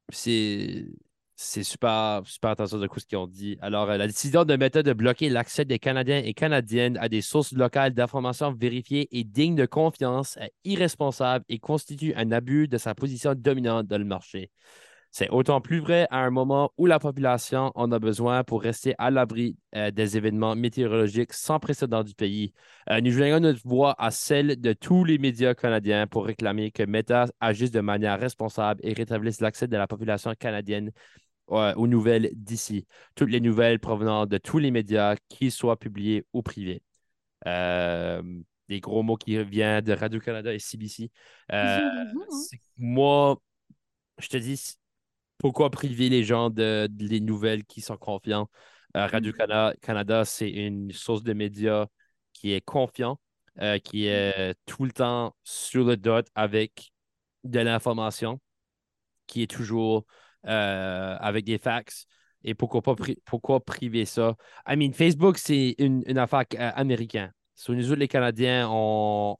c'est 0.09 0.87
c'est 1.41 1.63
super, 1.63 2.21
super 2.25 2.51
intéressant 2.51 2.77
de 2.77 2.87
ce 2.87 3.05
qu'ils 3.05 3.17
ont 3.17 3.25
dit. 3.25 3.57
Alors, 3.61 3.89
euh, 3.89 3.97
la 3.97 4.05
décision 4.05 4.45
de 4.45 4.55
Meta 4.55 4.83
de 4.83 4.93
bloquer 4.93 5.27
l'accès 5.29 5.65
des 5.65 5.79
Canadiens 5.79 6.21
et 6.23 6.33
Canadiennes 6.35 6.97
à 6.97 7.09
des 7.09 7.21
sources 7.21 7.53
locales 7.53 7.93
d'informations 7.93 8.53
vérifiées 8.53 9.07
et 9.11 9.23
dignes 9.23 9.55
de 9.55 9.65
confiance 9.65 10.37
est 10.37 10.53
irresponsable 10.65 11.43
et 11.49 11.57
constitue 11.57 12.13
un 12.15 12.31
abus 12.31 12.67
de 12.67 12.77
sa 12.77 12.93
position 12.93 13.33
dominante 13.33 13.87
dans 13.87 13.97
le 13.97 14.05
marché. 14.05 14.51
C'est 15.13 15.29
autant 15.29 15.59
plus 15.59 15.79
vrai 15.79 16.07
à 16.09 16.19
un 16.19 16.29
moment 16.29 16.71
où 16.77 16.85
la 16.85 16.97
population 16.97 17.73
en 17.75 17.91
a 17.91 17.99
besoin 17.99 18.45
pour 18.45 18.61
rester 18.61 18.95
à 18.97 19.11
l'abri 19.11 19.57
euh, 19.75 19.91
des 19.91 20.15
événements 20.15 20.55
météorologiques 20.55 21.33
sans 21.33 21.59
précédent 21.59 22.03
du 22.03 22.13
pays. 22.13 22.53
Euh, 22.89 23.01
nous 23.01 23.11
joignons 23.11 23.41
notre 23.41 23.59
voix 23.67 23.93
à 23.99 24.09
celle 24.09 24.61
de 24.61 24.71
tous 24.71 25.03
les 25.03 25.17
médias 25.17 25.53
canadiens 25.53 26.07
pour 26.07 26.25
réclamer 26.25 26.71
que 26.71 26.83
Meta 26.83 27.25
agisse 27.41 27.71
de 27.71 27.81
manière 27.81 28.19
responsable 28.21 28.79
et 28.85 28.93
rétablisse 28.93 29.41
l'accès 29.41 29.67
de 29.67 29.75
la 29.75 29.85
population 29.85 30.33
canadienne 30.39 30.91
euh, 31.51 31.73
aux 31.75 31.87
nouvelles 31.87 32.29
d'ici. 32.33 32.85
Toutes 33.15 33.29
les 33.29 33.41
nouvelles 33.41 33.79
provenant 33.79 34.25
de 34.25 34.37
tous 34.37 34.57
les 34.57 34.71
médias, 34.71 35.15
qu'ils 35.29 35.51
soient 35.51 35.77
publiés 35.77 36.25
ou 36.33 36.41
privés. 36.41 36.83
Euh, 37.47 38.21
des 38.71 38.79
gros 38.79 39.03
mots 39.03 39.17
qui 39.17 39.43
viennent 39.43 39.83
de 39.83 39.91
Radio-Canada 39.91 40.53
et 40.53 40.59
CBC. 40.59 41.11
Euh, 41.51 41.79
hein. 41.79 42.11
moi, 42.77 43.37
je 44.17 44.29
te 44.29 44.37
dis, 44.37 44.75
pourquoi 45.37 45.69
priver 45.69 46.07
les 46.07 46.23
gens 46.23 46.49
de, 46.49 46.87
de 46.89 47.05
les 47.05 47.19
nouvelles 47.19 47.65
qui 47.65 47.81
sont 47.81 47.97
confiants? 47.97 48.49
Euh, 48.95 49.07
Radio-Canada, 49.07 49.73
Canada, 49.81 50.23
c'est 50.23 50.49
une 50.49 50.91
source 50.93 51.21
de 51.21 51.33
médias 51.33 51.87
qui 52.31 52.53
est 52.53 52.61
confiant, 52.61 53.19
euh, 53.59 53.77
qui 53.77 54.05
est 54.05 54.55
tout 54.65 54.85
le 54.85 54.91
temps 54.91 55.35
sur 55.43 55.83
le 55.83 55.97
dot 55.97 56.25
avec 56.33 56.93
de 57.43 57.59
l'information, 57.59 58.39
qui 59.27 59.41
est 59.43 59.51
toujours 59.51 60.05
euh, 60.45 61.17
avec 61.19 61.45
des 61.45 61.57
facts. 61.57 62.05
Et 62.43 62.55
pourquoi 62.55 62.81
pas 62.81 62.93
pri- 62.93 63.19
pourquoi 63.25 63.63
priver 63.63 64.05
ça? 64.05 64.35
I 64.67 64.75
mean, 64.75 64.93
Facebook, 64.93 65.37
c'est 65.37 65.75
une, 65.77 66.03
une 66.07 66.17
affaire 66.17 66.45
euh, 66.55 66.71
américaine. 66.75 67.31
Sur 67.55 67.75
nous 67.75 67.91
autres, 67.91 67.99
les 67.99 68.07
Canadiens, 68.07 68.67
on, 68.71 69.37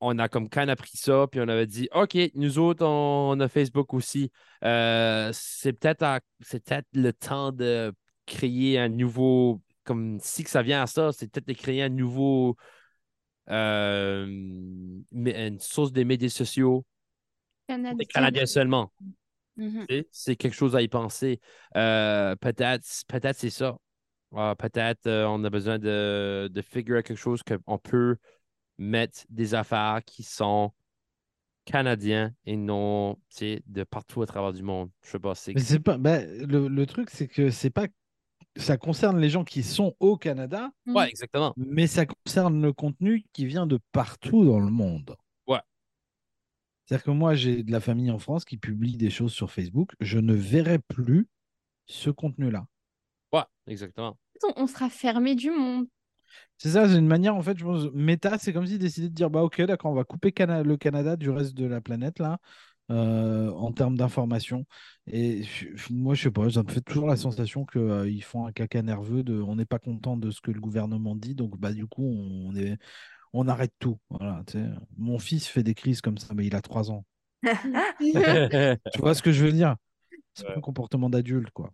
on 0.00 0.18
a 0.18 0.28
comme 0.28 0.48
quand 0.48 0.66
appris 0.68 0.96
ça, 0.96 1.26
puis 1.30 1.40
on 1.40 1.48
avait 1.48 1.66
dit 1.66 1.88
OK, 1.94 2.16
nous 2.34 2.58
autres, 2.58 2.84
on, 2.84 3.38
a 3.38 3.48
Facebook 3.48 3.94
aussi. 3.94 4.30
Euh, 4.64 5.30
c'est 5.32 5.72
peut-être 5.72 6.20
c'est 6.40 6.64
peut-être 6.64 6.88
le 6.92 7.12
temps 7.12 7.52
de 7.52 7.92
créer 8.26 8.78
un 8.78 8.88
nouveau, 8.88 9.62
comme 9.84 10.18
si 10.20 10.44
que 10.44 10.50
ça 10.50 10.62
vient 10.62 10.82
à 10.82 10.86
ça, 10.86 11.12
c'est 11.12 11.30
peut-être 11.30 11.48
de 11.48 11.52
créer 11.52 11.82
un 11.82 11.88
nouveau 11.88 12.56
euh, 13.50 14.26
une 14.26 15.60
source 15.60 15.92
des 15.92 16.04
médias 16.04 16.28
sociaux 16.28 16.84
Canadien. 17.66 18.06
Canadiens 18.12 18.46
seulement. 18.46 18.92
Mhm. 19.58 19.86
Sais, 19.88 20.08
C'est 20.10 20.36
quelque 20.36 20.54
chose 20.54 20.76
à 20.76 20.82
y 20.82 20.88
penser. 20.88 21.40
Euh, 21.76 22.36
peut-être, 22.36 22.86
peut-être 23.08 23.36
c'est 23.36 23.50
ça. 23.50 23.76
Ah, 24.34 24.54
peut-être 24.58 25.06
euh, 25.06 25.26
on 25.26 25.42
a 25.44 25.50
besoin 25.50 25.78
de, 25.78 26.48
de 26.52 26.62
figurer 26.62 27.02
quelque 27.02 27.16
chose 27.18 27.42
qu'on 27.42 27.78
peut 27.78 28.16
mettre 28.78 29.20
des 29.30 29.54
affaires 29.54 30.00
qui 30.06 30.22
sont 30.22 30.72
canadiens 31.64 32.32
et 32.46 32.56
non 32.56 33.16
tu 33.30 33.36
sais, 33.38 33.62
de 33.66 33.84
partout 33.84 34.22
à 34.22 34.26
travers 34.26 34.52
du 34.52 34.62
monde. 34.62 34.90
Je 35.02 35.10
sais 35.10 35.18
pas. 35.18 35.34
C'est 35.34 35.54
Mais 35.54 35.60
c'est 35.60 35.80
pas. 35.80 35.96
le, 35.96 36.68
le 36.68 36.86
truc, 36.86 37.10
c'est 37.10 37.28
que 37.28 37.50
c'est 37.50 37.70
pas. 37.70 37.86
Ça 38.56 38.76
concerne 38.76 39.20
les 39.20 39.30
gens 39.30 39.44
qui 39.44 39.62
sont 39.62 39.94
au 40.00 40.16
Canada, 40.16 40.70
Ouais, 40.86 41.08
exactement. 41.08 41.54
mais 41.56 41.86
ça 41.86 42.06
concerne 42.06 42.60
le 42.62 42.72
contenu 42.72 43.24
qui 43.32 43.46
vient 43.46 43.66
de 43.66 43.78
partout 43.92 44.44
dans 44.44 44.58
le 44.60 44.70
monde. 44.70 45.16
C'est-à-dire 46.88 47.04
que 47.04 47.10
moi, 47.10 47.34
j'ai 47.34 47.62
de 47.62 47.70
la 47.70 47.80
famille 47.80 48.10
en 48.10 48.18
France 48.18 48.46
qui 48.46 48.56
publie 48.56 48.96
des 48.96 49.10
choses 49.10 49.32
sur 49.32 49.50
Facebook. 49.50 49.92
Je 50.00 50.18
ne 50.18 50.32
verrai 50.32 50.78
plus 50.78 51.28
ce 51.84 52.08
contenu-là. 52.08 52.66
Ouais, 53.30 53.42
exactement. 53.66 54.16
On, 54.56 54.66
sera 54.66 54.88
fermé 54.88 55.34
du 55.34 55.50
monde. 55.50 55.86
C'est 56.56 56.70
ça, 56.70 56.88
c'est 56.88 56.96
une 56.98 57.06
manière, 57.06 57.34
en 57.36 57.42
fait, 57.42 57.58
je 57.58 57.64
pense, 57.64 57.92
méta, 57.92 58.38
c'est 58.38 58.54
comme 58.54 58.66
si 58.66 58.78
décider 58.78 59.10
de 59.10 59.14
dire, 59.14 59.28
bah 59.28 59.42
ok, 59.42 59.60
d'accord, 59.62 59.90
on 59.90 59.94
va 59.94 60.04
couper 60.04 60.32
Cana- 60.32 60.62
le 60.62 60.78
Canada 60.78 61.16
du 61.16 61.28
reste 61.28 61.54
de 61.54 61.66
la 61.66 61.82
planète, 61.82 62.20
là, 62.20 62.38
euh, 62.90 63.50
en 63.50 63.70
termes 63.72 63.96
d'information. 63.98 64.64
Et 65.06 65.42
je- 65.42 65.92
moi, 65.92 66.14
je 66.14 66.22
sais 66.22 66.30
pas, 66.30 66.48
ça 66.50 66.62
me 66.62 66.70
fait 66.70 66.80
toujours 66.80 67.06
la 67.06 67.16
sensation 67.16 67.66
qu'ils 67.66 68.24
font 68.24 68.46
un 68.46 68.52
caca 68.52 68.80
nerveux, 68.80 69.22
de, 69.22 69.42
on 69.42 69.56
n'est 69.56 69.66
pas 69.66 69.78
content 69.78 70.16
de 70.16 70.30
ce 70.30 70.40
que 70.40 70.52
le 70.52 70.60
gouvernement 70.60 71.14
dit, 71.16 71.34
donc 71.34 71.58
bah 71.58 71.72
du 71.72 71.86
coup, 71.86 72.04
on, 72.06 72.54
est, 72.56 72.78
on 73.32 73.48
arrête 73.48 73.72
tout. 73.78 73.98
Voilà. 74.10 74.42
Mon 74.96 75.18
fils 75.18 75.46
fait 75.46 75.62
des 75.62 75.74
crises 75.74 76.00
comme 76.00 76.18
ça, 76.18 76.34
mais 76.34 76.46
il 76.46 76.54
a 76.54 76.60
3 76.62 76.90
ans. 76.90 77.04
Tu 78.00 78.98
vois 79.00 79.14
ce 79.14 79.22
que 79.22 79.32
je 79.32 79.44
veux 79.44 79.52
dire? 79.52 79.76
C'est 80.34 80.46
Ouais. 80.46 80.54
un 80.56 80.60
comportement 80.60 81.10
d'adulte, 81.10 81.50
quoi. 81.50 81.72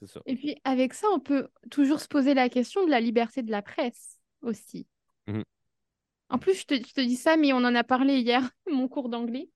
c'est 0.00 0.06
ça. 0.06 0.20
Et 0.26 0.36
puis 0.36 0.56
avec 0.64 0.94
ça, 0.94 1.06
on 1.12 1.20
peut 1.20 1.48
toujours 1.70 2.00
se 2.00 2.08
poser 2.08 2.34
la 2.34 2.48
question 2.48 2.84
de 2.84 2.90
la 2.90 3.00
liberté 3.00 3.42
de 3.42 3.50
la 3.50 3.62
presse 3.62 4.18
aussi. 4.42 4.86
Mhm. 5.26 5.44
En 6.30 6.38
plus, 6.38 6.54
je 6.60 6.64
te, 6.66 6.74
je 6.74 6.92
te 6.92 7.00
dis 7.00 7.16
ça, 7.16 7.36
mais 7.36 7.52
on 7.52 7.58
en 7.58 7.74
a 7.74 7.84
parlé 7.84 8.18
hier, 8.18 8.42
mon 8.70 8.88
cours 8.88 9.08
d'anglais. 9.08 9.50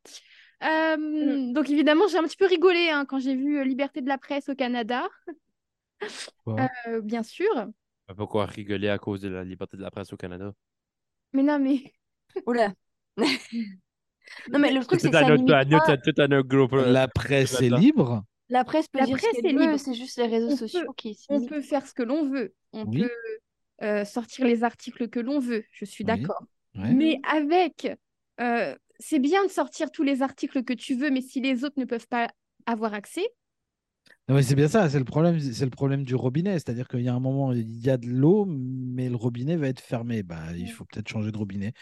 Euh, 0.62 1.52
Donc 1.52 1.70
évidemment, 1.70 2.08
j'ai 2.08 2.18
un 2.18 2.24
petit 2.24 2.36
peu 2.36 2.46
rigolé 2.46 2.88
hein, 2.90 3.04
quand 3.06 3.18
j'ai 3.20 3.34
vu 3.36 3.58
euh, 3.58 3.64
liberté 3.64 4.00
de 4.00 4.08
la 4.08 4.18
presse 4.18 4.48
au 4.48 4.54
Canada. 4.54 5.08
Euh, 6.48 7.00
bien 7.00 7.22
sûr. 7.22 7.68
Pourquoi 8.16 8.46
rigoler 8.46 8.88
à 8.88 8.98
cause 8.98 9.20
de 9.20 9.28
la 9.28 9.44
liberté 9.44 9.76
de 9.76 9.82
la 9.82 9.90
presse 9.90 10.12
au 10.12 10.16
Canada? 10.16 10.52
Mais 11.32 11.42
non, 11.42 11.58
mais 11.58 11.92
Oula, 12.46 12.72
Non, 13.16 14.58
mais 14.58 14.72
le 14.72 14.84
truc, 14.84 15.00
c'est 15.00 15.08
que 15.10 15.16
ça 15.16 15.20
un 15.26 15.30
autre- 15.34 15.34
limite 15.44 16.70
pas- 16.70 16.86
La 16.90 17.08
presse 17.08 17.60
est 17.60 17.70
libre. 17.70 18.24
La 18.50 18.64
presse 18.64 18.88
peut 18.88 18.98
La 18.98 19.04
dire 19.06 19.16
presse 19.18 19.30
ce 19.34 19.38
est 19.38 19.42
qu'elle 19.42 19.56
veut, 19.56 19.62
libre. 19.66 19.78
c'est 19.78 19.94
juste 19.94 20.16
les 20.18 20.26
réseaux 20.26 20.52
On 20.52 20.56
sociaux 20.56 20.80
peut- 20.86 20.92
qui 20.96 21.18
On 21.28 21.44
peut 21.44 21.60
faire 21.60 21.86
ce 21.86 21.92
que 21.92 22.02
l'on 22.02 22.28
veut. 22.28 22.54
On 22.72 22.84
Oui. 22.86 23.02
peut 23.02 23.10
euh, 23.82 24.04
sortir 24.04 24.46
les 24.46 24.64
articles 24.64 25.08
que 25.08 25.20
l'on 25.20 25.38
veut. 25.38 25.64
Je 25.70 25.84
suis 25.84 26.02
Oui. 26.04 26.06
d'accord. 26.06 26.42
Ouais. 26.74 26.92
Mais 26.94 27.20
avec, 27.30 27.88
euh, 28.40 28.74
c'est 28.98 29.18
bien 29.18 29.44
de 29.44 29.50
sortir 29.50 29.90
tous 29.90 30.02
les 30.02 30.22
articles 30.22 30.64
que 30.64 30.72
tu 30.72 30.94
veux, 30.94 31.10
mais 31.10 31.20
si 31.20 31.40
les 31.40 31.62
autres 31.64 31.78
ne 31.78 31.84
peuvent 31.84 32.08
pas 32.08 32.28
avoir 32.66 32.94
accès, 32.94 33.28
Non, 34.28 34.34
mais 34.34 34.42
c'est 34.42 34.54
bien 34.54 34.68
ça, 34.68 34.90
c'est 34.90 34.98
le 34.98 35.06
problème, 35.06 35.40
c'est 35.40 35.64
le 35.64 35.70
problème 35.70 36.04
du 36.04 36.14
robinet. 36.14 36.54
C'est-à-dire 36.54 36.86
qu'il 36.86 37.00
y 37.00 37.08
a 37.08 37.14
un 37.14 37.20
moment, 37.20 37.52
il 37.52 37.80
y 37.80 37.88
a 37.88 37.96
de 37.96 38.06
l'eau, 38.06 38.44
mais 38.46 39.08
le 39.08 39.16
robinet 39.16 39.56
va 39.56 39.68
être 39.68 39.80
fermé. 39.80 40.22
Bah, 40.22 40.52
il 40.54 40.70
faut 40.70 40.84
peut-être 40.84 41.08
changer 41.08 41.32
de 41.32 41.38
robinet. 41.38 41.72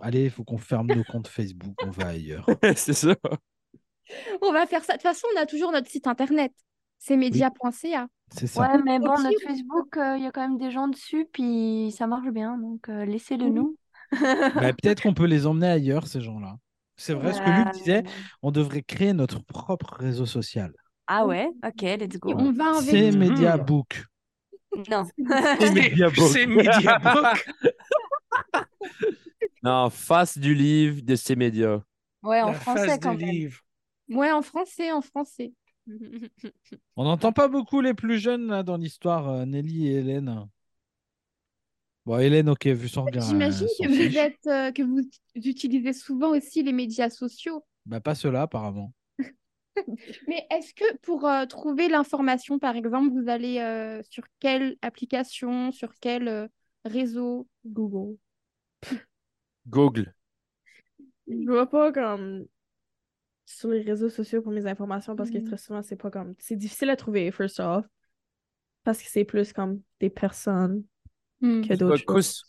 Allez, 0.00 0.24
il 0.24 0.30
faut 0.30 0.44
qu'on 0.44 0.56
ferme 0.56 0.86
nos 0.86 1.04
comptes 1.04 1.28
Facebook, 1.28 1.74
on 1.84 1.90
va 1.90 2.08
ailleurs. 2.08 2.46
c'est 2.76 2.94
ça. 2.94 3.14
on 4.40 4.52
va 4.52 4.66
faire 4.66 4.82
ça. 4.82 4.94
De 4.94 4.98
toute 4.98 5.02
façon, 5.02 5.26
on 5.36 5.40
a 5.40 5.44
toujours 5.44 5.70
notre 5.70 5.90
site 5.90 6.06
internet. 6.06 6.52
C'est 6.98 7.18
média.ca. 7.18 8.08
C'est 8.32 8.46
ça. 8.46 8.60
Ouais, 8.60 8.82
mais 8.82 8.98
bon, 8.98 9.18
notre 9.18 9.40
Facebook, 9.42 9.96
euh, 9.98 10.16
il 10.16 10.24
y 10.24 10.26
a 10.26 10.30
quand 10.30 10.48
même 10.48 10.58
des 10.58 10.70
gens 10.70 10.88
dessus, 10.88 11.28
puis 11.30 11.94
ça 11.96 12.06
marche 12.06 12.30
bien, 12.30 12.58
donc 12.58 12.88
euh, 12.88 13.04
laissez-le 13.04 13.50
nous. 13.50 13.76
Bah, 14.10 14.18
peut-être 14.82 15.02
qu'on 15.02 15.14
peut 15.14 15.26
les 15.26 15.46
emmener 15.46 15.68
ailleurs, 15.68 16.06
ces 16.06 16.22
gens-là. 16.22 16.56
C'est 16.96 17.14
vrai 17.14 17.32
ce 17.32 17.40
que 17.40 17.50
Luc 17.50 17.74
disait, 17.74 18.02
on 18.42 18.50
devrait 18.50 18.82
créer 18.82 19.12
notre 19.12 19.44
propre 19.44 19.94
réseau 19.98 20.26
social. 20.26 20.72
Ah 21.10 21.26
ouais, 21.26 21.48
ok, 21.64 21.80
let's 21.82 22.14
Et 22.14 22.18
go. 22.18 22.34
on 22.36 22.52
va 22.52 22.74
C'est 22.82 23.08
investir. 23.08 23.18
Media 23.18 23.56
Mhm. 23.56 23.64
Book. 23.64 24.04
Non. 24.90 25.04
C'est 25.58 25.72
Mediabook. 25.72 26.28
C'est 26.32 26.46
Mediabook. 26.46 27.48
Non, 29.62 29.90
face 29.90 30.38
du 30.38 30.54
livre 30.54 31.00
de 31.02 31.16
ces 31.16 31.34
médias. 31.34 31.80
Ouais, 32.22 32.40
en 32.42 32.48
La 32.52 32.54
français 32.54 32.86
face 32.86 32.98
quand 33.00 33.14
du 33.14 33.24
même. 33.24 33.34
livre. 33.34 33.60
Ouais, 34.08 34.30
en 34.30 34.42
français, 34.42 34.92
en 34.92 35.00
français. 35.00 35.52
On 36.96 37.04
n'entend 37.04 37.32
pas 37.32 37.48
beaucoup 37.48 37.80
les 37.80 37.94
plus 37.94 38.18
jeunes 38.18 38.46
là, 38.48 38.62
dans 38.62 38.76
l'histoire, 38.76 39.28
euh, 39.28 39.44
Nelly 39.46 39.88
et 39.88 39.94
Hélène. 39.96 40.46
Bon, 42.06 42.18
Hélène, 42.18 42.48
ok, 42.48 42.66
vu 42.68 42.88
son 42.88 43.04
regard. 43.04 43.24
J'imagine 43.26 43.66
elle 43.66 43.68
s'en 43.68 43.84
que 43.84 44.10
vous 44.10 44.16
êtes, 44.18 44.46
euh, 44.46 44.72
que 44.72 44.82
vous 44.82 45.00
utilisez 45.34 45.92
souvent 45.92 46.30
aussi 46.30 46.62
les 46.62 46.72
médias 46.72 47.10
sociaux. 47.10 47.64
Bah, 47.86 48.00
pas 48.00 48.14
ceux-là, 48.14 48.42
apparemment. 48.42 48.92
Mais 50.28 50.46
est-ce 50.50 50.74
que 50.74 50.96
pour 50.98 51.26
euh, 51.26 51.46
trouver 51.46 51.88
l'information, 51.88 52.58
par 52.58 52.76
exemple, 52.76 53.10
vous 53.12 53.28
allez 53.28 53.58
euh, 53.60 54.02
sur 54.10 54.24
quelle 54.40 54.76
application, 54.82 55.72
sur 55.72 55.94
quel 56.00 56.28
euh, 56.28 56.48
réseau? 56.84 57.48
Google. 57.66 58.16
Google. 59.70 60.12
Je 61.28 61.48
vois 61.50 61.68
pas 61.68 61.92
comme 61.92 62.46
sur 63.46 63.70
les 63.70 63.82
réseaux 63.82 64.10
sociaux 64.10 64.42
pour 64.42 64.52
mes 64.52 64.66
informations 64.66 65.16
parce 65.16 65.30
que 65.30 65.38
Mhm. 65.38 65.44
très 65.46 65.58
souvent, 65.58 65.82
c'est 65.82 65.96
pas 65.96 66.10
comme. 66.10 66.34
C'est 66.38 66.56
difficile 66.56 66.90
à 66.90 66.96
trouver, 66.96 67.30
first 67.32 67.60
off. 67.60 67.86
Parce 68.84 69.02
que 69.02 69.08
c'est 69.10 69.24
plus 69.24 69.52
comme 69.52 69.82
des 70.00 70.10
personnes 70.10 70.84
Hmm. 71.40 71.62
que 71.62 71.74
d'autres 71.74 71.96
choses. 71.98 72.44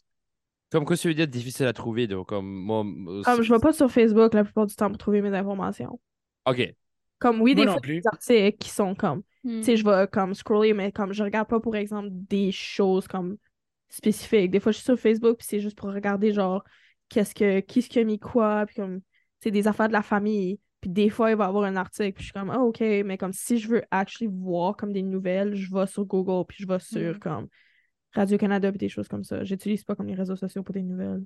Comme 0.71 0.85
quoi, 0.85 0.95
ça 0.97 1.09
veut 1.09 1.15
dire 1.15 1.27
difficile 1.27 1.65
à 1.67 1.73
trouver, 1.73 2.07
donc, 2.07 2.29
comme 2.29 2.47
moi. 2.47 2.83
Comme 3.21 3.41
c'est- 3.41 3.43
je 3.43 3.53
vais 3.53 3.59
pas 3.59 3.71
sur 3.73 3.89
Facebook 3.91 4.33
la 4.33 4.43
plupart 4.43 4.65
du 4.65 4.75
temps 4.75 4.89
pour 4.89 4.97
trouver 4.97 5.21
mes 5.21 5.33
informations. 5.35 5.99
Ok. 6.45 6.75
Comme 7.19 7.41
oui, 7.41 7.53
Moi 7.53 7.63
des 7.63 7.65
non 7.65 7.73
fois, 7.73 7.81
plus. 7.81 8.01
des 8.01 8.07
articles 8.07 8.57
qui 8.57 8.69
sont 8.69 8.95
comme. 8.95 9.23
Hmm. 9.43 9.59
Tu 9.59 9.63
sais, 9.63 9.77
je 9.77 9.85
vais 9.85 10.07
comme 10.11 10.33
scroller, 10.33 10.73
mais 10.73 10.91
comme 10.91 11.13
je 11.13 11.23
regarde 11.23 11.47
pas, 11.47 11.59
pour 11.59 11.75
exemple, 11.75 12.09
des 12.11 12.51
choses 12.51 13.07
comme 13.07 13.37
spécifiques. 13.89 14.51
Des 14.51 14.59
fois, 14.59 14.71
je 14.71 14.77
suis 14.77 14.85
sur 14.85 14.99
Facebook, 14.99 15.37
puis 15.37 15.47
c'est 15.49 15.59
juste 15.59 15.77
pour 15.77 15.89
regarder, 15.93 16.31
genre, 16.33 16.63
qu'est-ce 17.09 17.33
que, 17.35 17.59
qui 17.61 17.81
ce 17.81 17.89
qui 17.89 17.99
a 17.99 18.03
mis 18.03 18.19
quoi, 18.19 18.65
puis 18.67 18.75
comme, 18.75 18.99
tu 19.01 19.05
sais, 19.43 19.51
des 19.51 19.67
affaires 19.67 19.87
de 19.87 19.93
la 19.93 20.03
famille. 20.03 20.59
Puis 20.81 20.89
des 20.91 21.09
fois, 21.09 21.29
il 21.31 21.35
va 21.37 21.45
y 21.45 21.47
avoir 21.47 21.65
un 21.65 21.75
article, 21.75 22.13
puis 22.13 22.23
je 22.23 22.27
suis 22.27 22.33
comme, 22.33 22.49
ah, 22.51 22.59
OK, 22.59 22.79
mais 22.79 23.17
comme 23.17 23.33
si 23.33 23.57
je 23.57 23.67
veux 23.67 23.83
actually 23.91 24.31
voir 24.33 24.77
comme 24.77 24.93
des 24.93 25.01
nouvelles, 25.03 25.55
je 25.55 25.73
vais 25.75 25.87
sur 25.87 26.05
Google, 26.05 26.45
puis 26.47 26.57
je 26.61 26.67
vais 26.67 26.79
sur 26.79 27.15
Mm. 27.15 27.19
comme 27.19 27.47
Radio-Canada, 28.13 28.71
puis 28.71 28.79
des 28.79 28.89
choses 28.89 29.07
comme 29.09 29.23
ça. 29.23 29.43
J'utilise 29.43 29.83
pas 29.83 29.95
comme 29.95 30.07
les 30.07 30.15
réseaux 30.15 30.35
sociaux 30.37 30.63
pour 30.63 30.73
des 30.73 30.83
nouvelles. 30.83 31.23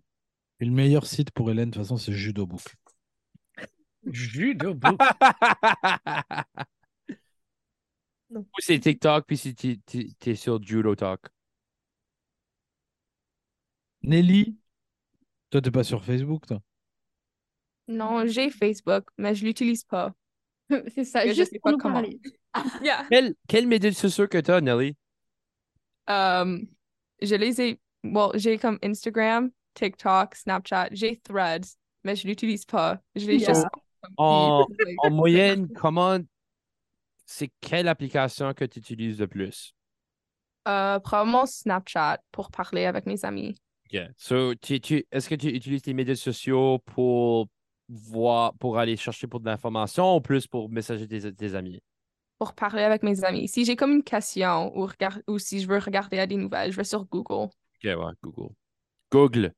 Et 0.60 0.66
le 0.66 0.72
meilleur 0.72 1.06
site 1.06 1.32
pour 1.32 1.52
Hélène, 1.52 1.70
de 1.70 1.76
toute 1.76 1.84
façon, 1.84 1.98
c'est 1.98 2.14
Judo 2.14 2.46
Book. 2.48 2.62
Judo 4.12 4.74
Book. 4.74 5.00
Non. 8.30 8.42
Ou 8.42 8.60
c'est 8.62 8.80
TikTok, 8.80 9.26
puis 9.28 9.38
si 9.38 9.54
t'es- 9.56 10.36
sur 10.36 10.62
Judo 10.62 10.96
Talk. 10.96 11.22
Nelly, 14.02 14.58
toi, 15.50 15.62
t'es 15.62 15.72
pas 15.72 15.84
sur 15.84 16.04
Facebook, 16.04 16.46
toi? 16.48 16.60
Non, 17.88 18.26
j'ai 18.26 18.50
Facebook, 18.50 19.06
mais 19.18 19.36
je 19.36 19.46
l'utilise 19.46 19.84
pas. 19.84 20.14
C'est 20.96 21.04
ça, 21.06 21.24
Mais 21.24 21.30
je 21.30 21.36
juste 21.36 21.52
sais 21.52 21.60
pour 21.60 21.64
pas 21.64 21.72
nous 21.74 21.78
comment. 21.78 21.94
parler. 21.96 22.20
Yeah. 22.84 23.06
Quel, 23.10 23.36
quel 23.48 23.68
média 23.68 23.92
social 23.92 24.28
que 24.28 24.38
t'as, 24.40 24.62
Nelly? 24.62 24.96
Um, 26.08 26.68
je 27.22 27.36
les 27.36 27.60
ai. 27.62 27.80
Bon, 28.04 28.32
j'ai 28.36 28.58
comme 28.58 28.78
Instagram, 28.84 29.50
TikTok, 29.74 30.36
Snapchat, 30.36 30.90
j'ai 30.92 31.20
Threads, 31.22 31.78
mais 32.04 32.16
je 32.16 32.28
l'utilise 32.28 32.66
pas. 32.66 33.02
Je 33.16 33.26
l'ai 33.26 33.38
Yeah. 33.38 33.54
juste. 33.54 33.68
En, 34.18 34.66
moyenne, 35.10 35.70
comment. 35.74 36.20
C'est 37.26 37.50
quelle 37.62 37.88
application 37.88 38.54
que 38.54 38.66
tu 38.66 38.80
utilises 38.80 39.20
le 39.20 39.28
plus? 39.28 39.74
euh, 40.68 41.00
probablement 41.00 41.46
Snapchat 41.46 42.20
pour 42.32 42.50
parler 42.50 42.86
avec 42.86 43.06
mes 43.06 43.24
amis. 43.26 43.56
Ok. 43.92 44.00
So, 44.18 44.56
tu, 44.56 44.80
tu, 44.80 45.06
est-ce 45.12 45.30
que 45.30 45.36
tu 45.36 45.48
utilises 45.50 45.86
les 45.86 45.94
médias 45.94 46.16
sociaux 46.16 46.80
pour 46.80 47.48
voir, 47.90 48.54
pour 48.56 48.78
aller 48.78 48.96
chercher 48.96 49.28
pour 49.28 49.40
de 49.40 49.46
l'information 49.46 50.16
ou 50.16 50.22
plus 50.22 50.48
pour 50.48 50.70
messager 50.70 51.08
tes, 51.08 51.34
tes 51.34 51.56
amis? 51.56 51.82
Pour 52.40 52.54
parler 52.54 52.84
avec 52.84 53.04
mes 53.04 53.24
amis. 53.24 53.48
Si 53.48 53.66
j'ai 53.66 53.76
comme 53.76 53.92
une 53.92 54.04
question 54.04 54.78
ou, 54.78 54.86
regard- 54.86 55.20
ou 55.28 55.38
si 55.38 55.60
je 55.60 55.68
veux 55.68 55.78
regarder 55.78 56.20
à 56.20 56.28
des 56.28 56.38
nouvelles, 56.38 56.72
je 56.72 56.78
vais 56.78 56.84
sur 56.84 57.06
Google. 57.06 57.50
Ok, 57.50 57.84
ouais, 57.84 58.14
Google. 58.22 58.54
Google. 59.12 59.54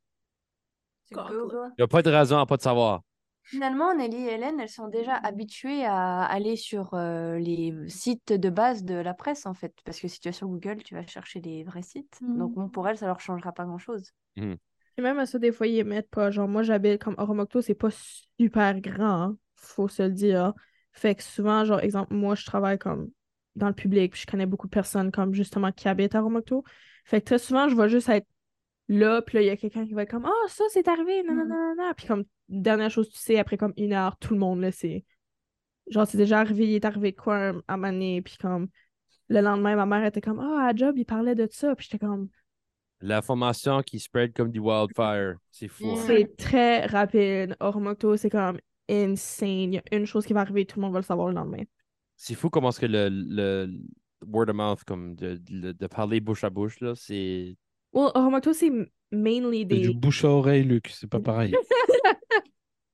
Google. 1.11 1.71
Il 1.77 1.81
n'y 1.81 1.83
a 1.83 1.87
pas 1.87 2.01
de 2.01 2.09
raison 2.09 2.39
à 2.39 2.45
pas 2.45 2.57
de 2.57 2.61
savoir. 2.61 3.01
Finalement, 3.45 3.93
Nelly 3.93 4.27
et 4.27 4.33
Hélène, 4.33 4.59
elles 4.59 4.69
sont 4.69 4.87
déjà 4.87 5.15
habituées 5.15 5.85
à 5.85 6.23
aller 6.23 6.55
sur 6.55 6.95
euh, 6.95 7.37
les 7.37 7.73
sites 7.87 8.33
de 8.33 8.49
base 8.49 8.83
de 8.83 8.95
la 8.95 9.13
presse, 9.13 9.45
en 9.45 9.53
fait. 9.53 9.71
Parce 9.85 9.99
que 9.99 10.07
si 10.07 10.19
tu 10.19 10.29
vas 10.29 10.33
sur 10.33 10.47
Google, 10.47 10.81
tu 10.83 10.95
vas 10.95 11.05
chercher 11.05 11.41
des 11.41 11.63
vrais 11.63 11.83
sites. 11.83 12.19
Donc, 12.21 12.53
bon, 12.53 12.69
pour 12.69 12.87
elles, 12.87 12.97
ça 12.97 13.05
leur 13.05 13.19
changera 13.19 13.51
pas 13.51 13.65
grand-chose. 13.65 14.11
Et 14.97 15.01
même 15.01 15.19
à 15.19 15.27
ça, 15.27 15.37
des 15.37 15.51
fois, 15.51 15.67
ils 15.67 15.77
émettent 15.77 16.09
pas. 16.09 16.31
Genre, 16.31 16.47
moi, 16.47 16.63
j'habite 16.63 17.03
comme 17.03 17.15
Oromocto, 17.19 17.61
c'est 17.61 17.75
pas 17.75 17.89
super 17.91 18.79
grand, 18.81 19.21
hein, 19.21 19.37
faut 19.55 19.87
se 19.87 20.03
le 20.03 20.11
dire. 20.11 20.53
Fait 20.91 21.13
que 21.13 21.21
souvent, 21.21 21.65
genre, 21.65 21.81
exemple, 21.81 22.13
moi, 22.15 22.33
je 22.33 22.45
travaille 22.45 22.79
comme 22.79 23.11
dans 23.55 23.67
le 23.67 23.73
public, 23.73 24.13
puis 24.13 24.21
je 24.21 24.27
connais 24.27 24.45
beaucoup 24.45 24.67
de 24.67 24.71
personnes 24.71 25.11
comme 25.11 25.33
justement 25.33 25.71
qui 25.71 25.87
habitent 25.87 26.15
à 26.15 26.21
Oromocto. 26.21 26.63
Fait 27.03 27.21
que 27.21 27.25
très 27.25 27.39
souvent, 27.39 27.69
je 27.69 27.75
vais 27.75 27.89
juste 27.89 28.09
être 28.09 28.27
là, 28.87 29.21
puis 29.21 29.37
là, 29.37 29.41
il 29.43 29.47
y 29.47 29.49
a 29.49 29.57
quelqu'un 29.57 29.85
qui 29.85 29.93
va 29.93 30.03
être 30.03 30.11
comme 30.11 30.25
Ah, 30.25 30.47
ça, 30.47 30.63
c'est 30.69 30.87
arrivé, 30.87 31.23
non, 31.23 31.35
non, 31.35 31.45
non, 31.45 31.75
non. 31.77 31.91
Puis 31.95 32.07
comme, 32.07 32.23
dernière 32.49 32.91
chose, 32.91 33.09
tu 33.09 33.17
sais, 33.17 33.37
après 33.39 33.57
comme 33.57 33.73
une 33.77 33.93
heure, 33.93 34.17
tout 34.17 34.33
le 34.33 34.39
monde 34.39 34.61
le 34.61 34.71
sait. 34.71 35.05
Genre, 35.89 36.07
c'est 36.07 36.17
déjà 36.17 36.39
arrivé, 36.39 36.67
il 36.67 36.75
est 36.75 36.85
arrivé 36.85 37.11
de 37.11 37.17
quoi 37.17 37.35
à 37.37 37.53
un 37.67 37.77
moment 37.77 37.91
donné, 37.91 38.21
puis 38.21 38.37
comme, 38.39 38.67
le 39.27 39.41
lendemain, 39.41 39.75
ma 39.75 39.85
mère 39.85 40.05
était 40.05 40.21
comme 40.21 40.39
Ah, 40.39 40.67
à 40.67 40.75
job, 40.75 40.95
il 40.97 41.05
parlait 41.05 41.35
de 41.35 41.47
ça, 41.51 41.75
puis 41.75 41.87
j'étais 41.89 42.03
comme. 42.05 42.29
L'information 43.01 43.81
qui 43.83 43.99
spread 43.99 44.33
comme 44.33 44.51
du 44.51 44.59
wildfire. 44.59 45.35
C'est 45.51 45.67
fou. 45.67 45.91
hein. 45.91 46.03
C'est 46.07 46.35
très 46.37 46.85
rapide. 46.85 47.55
Oromocto, 47.59 48.15
c'est 48.17 48.29
comme 48.29 48.59
insane. 48.89 49.73
Il 49.73 49.73
y 49.73 49.77
a 49.77 49.83
une 49.95 50.05
chose 50.05 50.25
qui 50.25 50.33
va 50.33 50.41
arriver, 50.41 50.65
tout 50.65 50.79
le 50.79 50.85
monde 50.85 50.93
va 50.93 50.99
le 50.99 51.05
savoir 51.05 51.27
le 51.27 51.35
lendemain. 51.35 51.63
C'est 52.15 52.35
fou 52.35 52.49
comment 52.49 52.69
est-ce 52.69 52.79
que 52.79 52.85
le, 52.85 53.09
le 53.09 53.67
word 54.25 54.49
of 54.49 54.55
mouth, 54.55 54.83
comme 54.85 55.15
de, 55.15 55.39
de, 55.49 55.73
de 55.73 55.87
parler 55.87 56.19
bouche 56.19 56.43
à 56.43 56.49
bouche, 56.49 56.79
là, 56.79 56.93
c'est. 56.95 57.55
Well, 57.93 58.11
Oromocto, 58.15 58.53
c'est 58.53 58.71
mainly 59.15 59.59
C'est 59.69 59.79
du 59.79 59.87
des. 59.87 59.93
bouche 59.93 60.23
à 60.25 60.29
oreille, 60.29 60.63
Luc, 60.63 60.89
c'est 60.89 61.09
pas 61.09 61.19
pareil. 61.19 61.55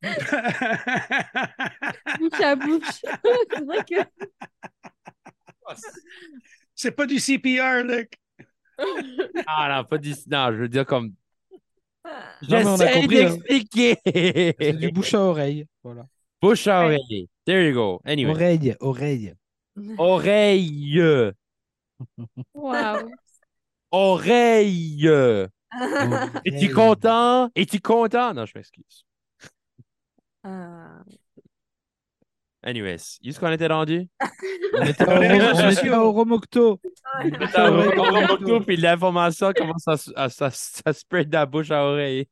Bouche 2.19 2.41
à 2.41 2.55
bouche. 2.55 3.01
c'est 3.53 3.65
vrai 3.65 3.83
que 3.83 3.95
C'est 6.75 6.91
pas 6.91 7.05
du 7.05 7.19
CPR, 7.19 7.83
Luc. 7.83 8.13
Ah 9.45 9.75
non, 9.77 9.83
pas 9.85 9.97
d'ici. 9.97 10.23
Non, 10.29 10.51
je 10.51 10.57
veux 10.57 10.69
dire 10.69 10.85
comme. 10.85 11.13
Non, 12.49 12.63
mais 12.63 12.65
on 12.65 12.79
a 12.79 12.87
J'essaie 12.87 13.01
compris, 13.01 13.23
hein. 13.23 13.29
d'expliquer. 13.35 13.97
C'est 14.59 14.73
du 14.73 14.91
bouche 14.91 15.13
à 15.13 15.21
oreille. 15.21 15.65
Voilà. 15.83 16.05
Bouche 16.41 16.67
à 16.67 16.85
oreille. 16.85 17.29
There 17.45 17.67
you 17.67 17.73
go. 17.73 18.01
Anyway. 18.05 18.31
Oreille, 18.31 18.75
oreille. 18.79 19.33
Oreille. 19.97 21.01
Waouh. 22.53 23.11
Oreille. 23.91 25.09
Es-tu 26.45 26.69
Oreille. 26.69 26.69
content? 26.73 27.49
Es-tu 27.55 27.79
content? 27.79 28.33
Non, 28.33 28.45
je 28.45 28.53
m'excuse. 28.55 29.05
Euh, 30.45 30.99
Anyways, 32.63 33.17
est-ce 33.23 33.39
qu'on 33.39 33.51
était 33.51 33.67
rendu? 33.67 34.07
On 34.73 34.83
était 34.83 35.03
réseaux 35.05 35.49
Oro- 37.67 37.93
on 37.97 38.11
était 38.11 38.21
va 38.21 38.21
beaucoup, 38.27 38.59
puis 38.65 38.77
l'information 38.77 39.51
commence 39.53 39.87
à, 39.87 39.95
à, 40.15 40.25
à, 40.25 40.45
à 40.85 40.93
spread 40.93 41.27
de 41.29 41.33
la 41.33 41.45
bouche 41.45 41.71
à 41.71 41.83
oreille. 41.83 42.27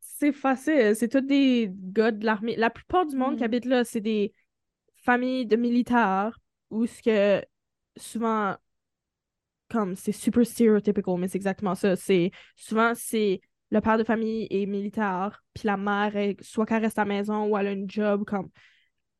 c'est 0.00 0.32
facile. 0.32 0.94
C'est 0.96 1.08
tous 1.08 1.20
des 1.22 1.70
gars 1.72 2.10
de 2.10 2.24
l'armée. 2.24 2.56
La 2.56 2.70
plupart 2.70 3.06
du 3.06 3.16
monde 3.16 3.36
qui 3.36 3.42
Mm. 3.42 3.44
habite 3.44 3.64
là, 3.64 3.84
c'est 3.84 4.00
des 4.00 4.32
familles 4.96 5.46
de 5.46 5.56
militaires 5.56 6.38
où 6.70 6.86
ce 6.86 7.00
que 7.02 7.44
souvent, 7.96 8.56
comme 9.70 9.96
c'est 9.96 10.12
super 10.12 10.44
stereotypical, 10.46 11.18
mais 11.18 11.28
c'est 11.28 11.36
exactement 11.38 11.74
ça. 11.74 11.96
C'est 11.96 12.30
souvent 12.56 12.92
c'est 12.94 13.40
le 13.70 13.80
père 13.80 13.98
de 13.98 14.04
famille 14.04 14.46
est 14.50 14.66
militaire, 14.66 15.42
puis 15.52 15.66
la 15.66 15.76
mère 15.76 16.12
soit 16.40 16.64
qu'elle 16.66 16.82
reste 16.82 16.98
à 16.98 17.02
la 17.02 17.08
maison 17.08 17.46
ou 17.46 17.56
elle 17.58 17.66
a 17.66 17.72
une 17.72 17.88
job 17.90 18.24
comme 18.24 18.48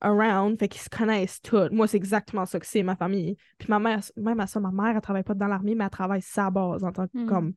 around, 0.00 0.58
fait 0.58 0.68
qu'ils 0.68 0.80
se 0.80 0.88
connaissent 0.88 1.42
tous. 1.42 1.68
Moi, 1.70 1.86
c'est 1.86 1.96
exactement 1.96 2.46
ça 2.46 2.58
que 2.58 2.66
c'est 2.66 2.82
ma 2.82 2.96
famille. 2.96 3.36
Puis 3.58 3.68
ma 3.68 3.78
mère, 3.78 4.00
même 4.16 4.40
à 4.40 4.46
ça, 4.46 4.60
ma 4.60 4.70
mère, 4.70 4.94
elle 4.94 5.02
travaille 5.02 5.24
pas 5.24 5.34
dans 5.34 5.48
l'armée, 5.48 5.74
mais 5.74 5.84
elle 5.84 5.90
travaille 5.90 6.22
sa 6.22 6.50
base 6.50 6.84
en 6.84 6.92
tant 6.92 7.06
que 7.08 7.18
Mm. 7.18 7.26
comme 7.26 7.52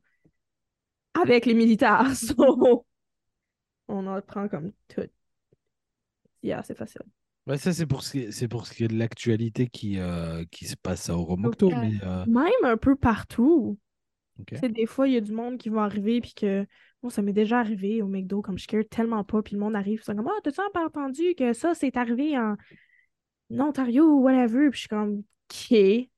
avec 1.14 1.46
les 1.46 1.54
militaires. 1.54 2.04
So, 2.14 2.84
on 3.88 4.06
en 4.06 4.20
prend 4.22 4.48
comme 4.48 4.72
tout. 4.88 5.08
Yeah, 6.42 6.62
c'est 6.62 6.74
facile. 6.76 7.02
Ouais, 7.46 7.58
ça, 7.58 7.72
c'est 7.72 7.86
pour 7.86 8.02
ce 8.02 8.12
qui 8.12 8.32
c'est 8.32 8.46
pour 8.46 8.66
ce 8.66 8.74
qui 8.74 8.84
est 8.84 8.88
de 8.88 8.96
l'actualité 8.96 9.66
qui, 9.66 9.98
euh, 9.98 10.44
qui 10.50 10.66
se 10.66 10.76
passe 10.76 11.10
à 11.10 11.16
Oromocto. 11.16 11.66
Ok. 11.68 11.74
Mais, 11.80 11.92
euh, 12.04 12.24
Même 12.26 12.64
un 12.64 12.76
peu 12.76 12.94
partout. 12.94 13.78
ok. 14.38 14.46
Tu 14.46 14.56
sais, 14.56 14.68
des 14.68 14.86
fois, 14.86 15.08
il 15.08 15.14
y 15.14 15.16
a 15.16 15.20
du 15.20 15.32
monde 15.32 15.58
qui 15.58 15.68
va 15.68 15.82
arriver, 15.82 16.20
puis 16.20 16.34
que. 16.34 16.66
Bon, 17.02 17.10
ça 17.10 17.20
m'est 17.20 17.32
déjà 17.32 17.58
arrivé 17.58 18.00
au 18.00 18.06
McDo, 18.06 18.42
comme 18.42 18.58
je 18.58 18.68
care 18.68 18.84
tellement 18.88 19.24
pas, 19.24 19.42
puis 19.42 19.54
le 19.56 19.60
monde 19.60 19.74
arrive, 19.74 19.98
ils 20.00 20.04
sont 20.04 20.14
comme 20.14 20.28
Ah, 20.28 20.40
t'as-tu 20.44 20.60
pas 20.72 20.84
entendu 20.86 21.34
que 21.36 21.52
ça, 21.52 21.74
c'est 21.74 21.96
arrivé 21.96 22.38
en 22.38 22.56
Ontario 23.50 24.04
ou 24.04 24.22
whatever? 24.22 24.70
Puis 24.70 24.76
je 24.76 24.80
suis 24.80 24.88
comme 24.88 25.24
OK. 25.50 26.08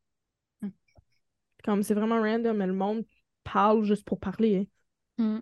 Comme 1.65 1.83
c'est 1.83 1.95
vraiment 1.95 2.21
random, 2.21 2.59
mais 2.59 2.67
le 2.67 2.75
monde 2.75 3.07
parle 3.45 3.85
juste 3.85 4.05
pour 4.05 4.21
parler. 4.21 4.69
Mm. 5.17 5.39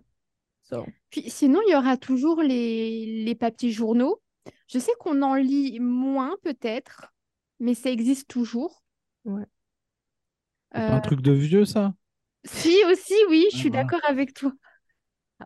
So. 0.63 0.87
Puis 1.11 1.29
sinon, 1.29 1.61
il 1.67 1.73
y 1.73 1.77
aura 1.77 1.97
toujours 1.97 2.41
les, 2.41 3.25
les 3.25 3.35
papiers 3.35 3.73
journaux. 3.73 4.23
Je 4.69 4.79
sais 4.79 4.93
qu'on 4.99 5.23
en 5.23 5.35
lit 5.35 5.79
moins 5.81 6.37
peut-être, 6.43 7.13
mais 7.61 7.75
ça 7.75 7.91
existe 7.91 8.29
toujours. 8.29 8.83
Ouais. 9.25 9.47
C'est 10.75 10.85
pas 10.85 10.93
un 10.97 11.01
Euh, 11.01 11.01
truc 11.01 11.23
de 11.23 11.33
vieux, 11.33 11.65
ça? 11.65 11.95
si, 12.45 12.85
aussi, 12.91 13.15
oui, 13.29 13.47
je 13.53 13.57
Ah, 13.57 13.59
suis 13.59 13.71
voilà. 13.71 13.71
d'accord 13.71 14.01
avec 14.09 14.35
toi. 14.35 14.53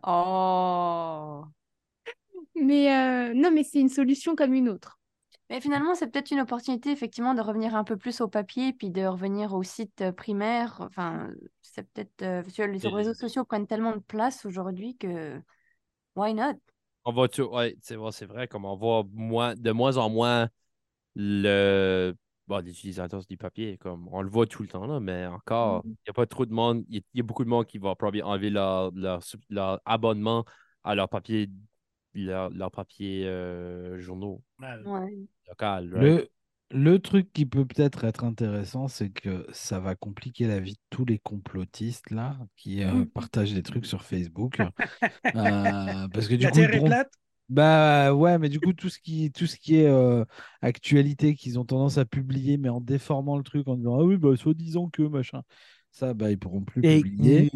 Oh. 0.03 1.51
Mais 2.55 2.93
euh, 2.95 3.33
non, 3.35 3.51
mais 3.51 3.63
c'est 3.63 3.79
une 3.79 3.89
solution 3.89 4.35
comme 4.35 4.53
une 4.53 4.69
autre. 4.69 4.99
Mais 5.49 5.61
finalement, 5.61 5.95
c'est 5.95 6.07
peut-être 6.07 6.31
une 6.31 6.41
opportunité, 6.41 6.91
effectivement, 6.91 7.33
de 7.33 7.41
revenir 7.41 7.75
un 7.75 7.83
peu 7.85 7.95
plus 7.97 8.19
au 8.21 8.27
papier, 8.27 8.73
puis 8.73 8.89
de 8.91 9.05
revenir 9.05 9.53
au 9.53 9.63
site 9.63 10.01
euh, 10.01 10.11
primaire. 10.11 10.77
Enfin, 10.81 11.29
c'est 11.61 11.83
peut-être... 11.91 12.21
euh, 12.23 12.43
les 12.67 12.89
réseaux 12.89 13.13
sociaux 13.13 13.45
prennent 13.45 13.67
tellement 13.67 13.93
de 13.95 14.01
place 14.01 14.45
aujourd'hui 14.45 14.97
que... 14.97 15.41
Why 16.15 16.33
not? 16.33 16.55
On 17.09 17.13
va 17.13 17.29
tout, 17.29 17.43
ouais, 17.43 17.73
c'est 17.81 17.95
vrai, 17.95 18.11
c'est 18.11 18.25
vrai, 18.25 18.47
comme 18.49 18.65
on 18.65 18.75
voit 18.75 19.05
moins, 19.13 19.55
de 19.55 19.71
moins 19.71 19.95
en 19.95 20.09
moins 20.09 20.49
le, 21.15 22.15
bon, 22.47 22.63
les 22.65 22.71
utilisateurs 22.71 23.23
du 23.29 23.37
papier, 23.37 23.77
comme 23.77 24.09
on 24.11 24.21
le 24.21 24.29
voit 24.29 24.47
tout 24.47 24.63
le 24.63 24.67
temps, 24.69 24.85
là, 24.87 24.99
mais 24.99 25.25
encore, 25.27 25.83
il 25.85 25.91
n'y 25.91 26.11
a 26.11 26.13
pas 26.13 26.25
trop 26.27 26.45
de 26.45 26.53
monde, 26.53 26.85
il 26.89 26.95
y, 26.95 26.99
a- 26.99 27.01
il 27.13 27.17
y 27.19 27.21
a 27.21 27.23
beaucoup 27.23 27.45
de 27.45 27.49
monde 27.49 27.65
qui 27.65 27.77
va 27.77 27.95
probablement 27.95 28.29
enlever 28.31 28.49
leur, 28.49 28.91
leur, 28.93 29.21
leur 29.49 29.81
abonnement 29.85 30.45
à 30.83 30.95
leur 30.95 31.09
papier, 31.09 31.49
leur, 32.13 32.49
leur 32.51 32.71
papier 32.71 33.25
euh, 33.27 33.99
journaux. 33.99 34.43
Ouais. 34.59 34.85
local, 35.47 35.93
right? 35.93 36.03
Le, 36.03 36.29
le 36.71 36.99
truc 36.99 37.31
qui 37.33 37.45
peut 37.45 37.65
peut-être 37.65 38.03
être 38.03 38.23
intéressant, 38.23 38.87
c'est 38.87 39.09
que 39.09 39.45
ça 39.53 39.79
va 39.79 39.95
compliquer 39.95 40.47
la 40.47 40.59
vie 40.59 40.73
de 40.73 40.79
tous 40.89 41.05
les 41.05 41.19
complotistes 41.19 42.11
là 42.11 42.37
qui 42.57 42.83
euh, 42.83 43.05
partagent 43.05 43.53
des 43.53 43.63
trucs 43.63 43.85
sur 43.85 44.03
Facebook. 44.03 44.61
Euh, 45.35 46.07
parce 46.13 46.27
que 46.27 46.35
du 46.35 46.45
La 46.45 46.51
coup, 46.51 46.67
plate? 46.67 47.11
Bah 47.49 48.13
ouais, 48.13 48.37
mais 48.39 48.49
du 48.49 48.59
coup, 48.59 48.73
tout 48.73 48.89
ce 48.89 48.99
qui, 48.99 49.31
tout 49.31 49.47
ce 49.47 49.55
qui 49.57 49.77
est 49.77 49.87
euh, 49.87 50.25
actualité 50.61 51.35
qu'ils 51.35 51.59
ont 51.59 51.65
tendance 51.65 51.97
à 51.97 52.05
publier, 52.05 52.57
mais 52.57 52.69
en 52.69 52.81
déformant 52.81 53.37
le 53.37 53.43
truc, 53.43 53.67
en 53.69 53.77
disant 53.77 53.99
Ah 53.99 54.03
oui, 54.03 54.17
bah 54.17 54.35
soi-disant 54.35 54.89
que 54.89 55.03
machin, 55.03 55.43
ça, 55.91 56.13
bah 56.13 56.29
ils 56.31 56.37
pourront 56.39 56.63
plus 56.65 56.83
publier. 56.83 57.49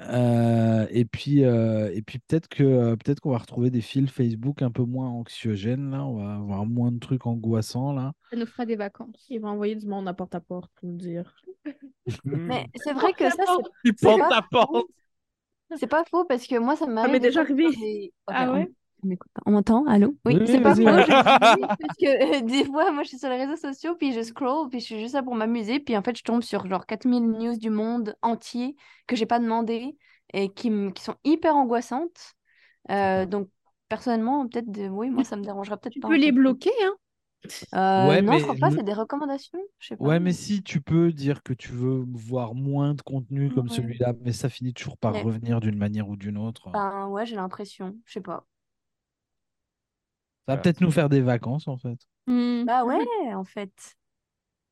Euh, 0.00 0.86
et 0.90 1.04
puis, 1.04 1.44
euh, 1.44 1.90
et 1.92 2.02
puis 2.02 2.20
peut-être 2.20 2.48
que 2.48 2.62
euh, 2.62 2.96
peut-être 2.96 3.18
qu'on 3.20 3.32
va 3.32 3.38
retrouver 3.38 3.70
des 3.70 3.80
fils 3.80 4.08
Facebook 4.10 4.62
un 4.62 4.70
peu 4.70 4.84
moins 4.84 5.08
anxiogènes 5.08 5.90
là, 5.90 6.04
on 6.04 6.14
va 6.16 6.34
avoir 6.36 6.66
moins 6.66 6.92
de 6.92 6.98
trucs 7.00 7.26
angoissants 7.26 7.92
là. 7.92 8.12
Ça 8.30 8.36
nous 8.36 8.46
fera 8.46 8.64
des 8.64 8.76
vacances. 8.76 9.26
Il 9.28 9.40
va 9.40 9.48
envoyer 9.48 9.74
du 9.74 9.86
monde 9.86 10.06
à 10.06 10.14
porte 10.14 10.34
à 10.36 10.40
porte 10.40 10.70
pour 10.76 10.88
nous 10.88 10.96
dire. 10.96 11.34
Mais 12.24 12.66
c'est 12.76 12.92
vrai 12.92 13.12
que 13.12 13.28
ça, 13.28 13.42
c'est 13.84 14.00
porte 14.00 14.18
pas 14.20 14.28
ta 14.28 14.42
porte! 14.42 14.86
C'est 15.76 15.86
pas 15.86 16.04
faux 16.04 16.24
parce 16.24 16.46
que 16.46 16.58
moi, 16.58 16.76
ça 16.76 16.86
m'arrive. 16.86 17.12
m'est 17.12 17.18
des 17.20 17.28
déjà 17.28 17.40
arrivé. 17.40 17.68
des- 17.76 18.12
Ah 18.28 18.50
on- 18.50 18.54
ouais? 18.54 18.70
On 19.46 19.50
m'entend? 19.52 19.86
Allô? 19.86 20.16
Oui, 20.24 20.40
Oui, 20.40 20.46
c'est 20.46 20.60
pas 20.60 20.74
ouais. 20.74 20.74
je 20.74 20.82
parce 21.80 21.96
que 21.96 22.38
euh, 22.38 22.40
des 22.42 22.64
fois, 22.64 22.90
moi, 22.92 23.02
je 23.04 23.08
suis 23.08 23.18
sur 23.18 23.28
les 23.28 23.36
réseaux 23.44 23.56
sociaux, 23.56 23.94
puis 23.96 24.12
je 24.12 24.22
scroll, 24.22 24.68
puis 24.68 24.80
je 24.80 24.84
suis 24.86 25.00
juste 25.00 25.14
là 25.14 25.22
pour 25.22 25.34
m'amuser, 25.34 25.80
puis 25.80 25.96
en 25.96 26.02
fait, 26.02 26.16
je 26.16 26.22
tombe 26.24 26.42
sur 26.42 26.66
genre 26.66 26.86
4000 26.86 27.24
news 27.30 27.56
du 27.56 27.70
monde 27.70 28.16
entier 28.22 28.76
que 29.06 29.16
j'ai 29.16 29.26
pas 29.26 29.38
demandé 29.38 29.96
et 30.34 30.52
qui, 30.52 30.68
m- 30.68 30.92
qui 30.92 31.02
sont 31.02 31.16
hyper 31.24 31.56
angoissantes. 31.56 32.34
Euh, 32.90 33.26
donc, 33.26 33.50
personnellement, 33.88 34.48
peut-être, 34.48 34.70
de... 34.70 34.88
oui, 34.88 35.10
moi, 35.10 35.24
ça 35.24 35.36
me 35.36 35.42
dérangerait 35.44 35.78
peut-être 35.78 35.98
Tu 35.98 36.00
pas. 36.00 36.08
peux 36.08 36.16
en 36.16 36.16
les 36.16 36.32
bloquer, 36.32 36.70
hein? 36.82 36.94
Euh, 37.74 38.16
Ouais, 38.16 38.22
non, 38.22 38.34
mais 38.34 38.38
je 38.38 38.44
crois 38.44 38.56
pas, 38.58 38.70
c'est 38.70 38.84
des 38.84 38.94
recommandations. 38.94 39.60
Je 39.78 39.88
sais 39.88 39.96
pas. 39.96 40.08
Ouais, 40.08 40.18
mais 40.20 40.32
si 40.32 40.62
tu 40.64 40.80
peux 40.80 41.12
dire 41.12 41.40
que 41.44 41.52
tu 41.52 41.70
veux 41.72 42.04
voir 42.12 42.54
moins 42.56 42.94
de 42.94 43.02
contenu 43.02 43.50
comme 43.52 43.68
Ouais. 43.68 43.82
celui-là, 43.82 44.12
mais 44.22 44.32
ça 44.32 44.48
finit 44.48 44.74
toujours 44.74 44.96
par 44.98 45.14
Ouais. 45.14 45.20
revenir 45.20 45.60
d'une 45.60 45.76
manière 45.78 46.08
ou 46.08 46.16
d'une 46.16 46.36
autre. 46.38 46.68
Ben 46.72 47.08
ouais, 47.08 47.26
j'ai 47.26 47.36
l'impression. 47.36 47.96
Je 48.06 48.12
sais 48.14 48.20
pas. 48.22 48.46
Ça 50.48 50.52
va 50.52 50.56
Ouais. 50.56 50.62
peut-être 50.62 50.80
nous 50.80 50.90
faire 50.90 51.08
des 51.10 51.20
vacances 51.20 51.68
en 51.68 51.76
fait. 51.76 51.98
Hmm. 52.26 52.64
Bah 52.64 52.84
ouais, 52.84 53.04
en 53.34 53.44
fait. 53.44 53.70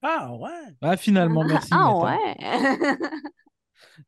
Ah, 0.02 0.32
ouais. 0.34 0.50
Ah, 0.80 0.96
finalement, 0.96 1.44
merci. 1.44 1.68
Ah 1.72 1.92
Meta. 1.92 2.16
ouais. 2.16 2.98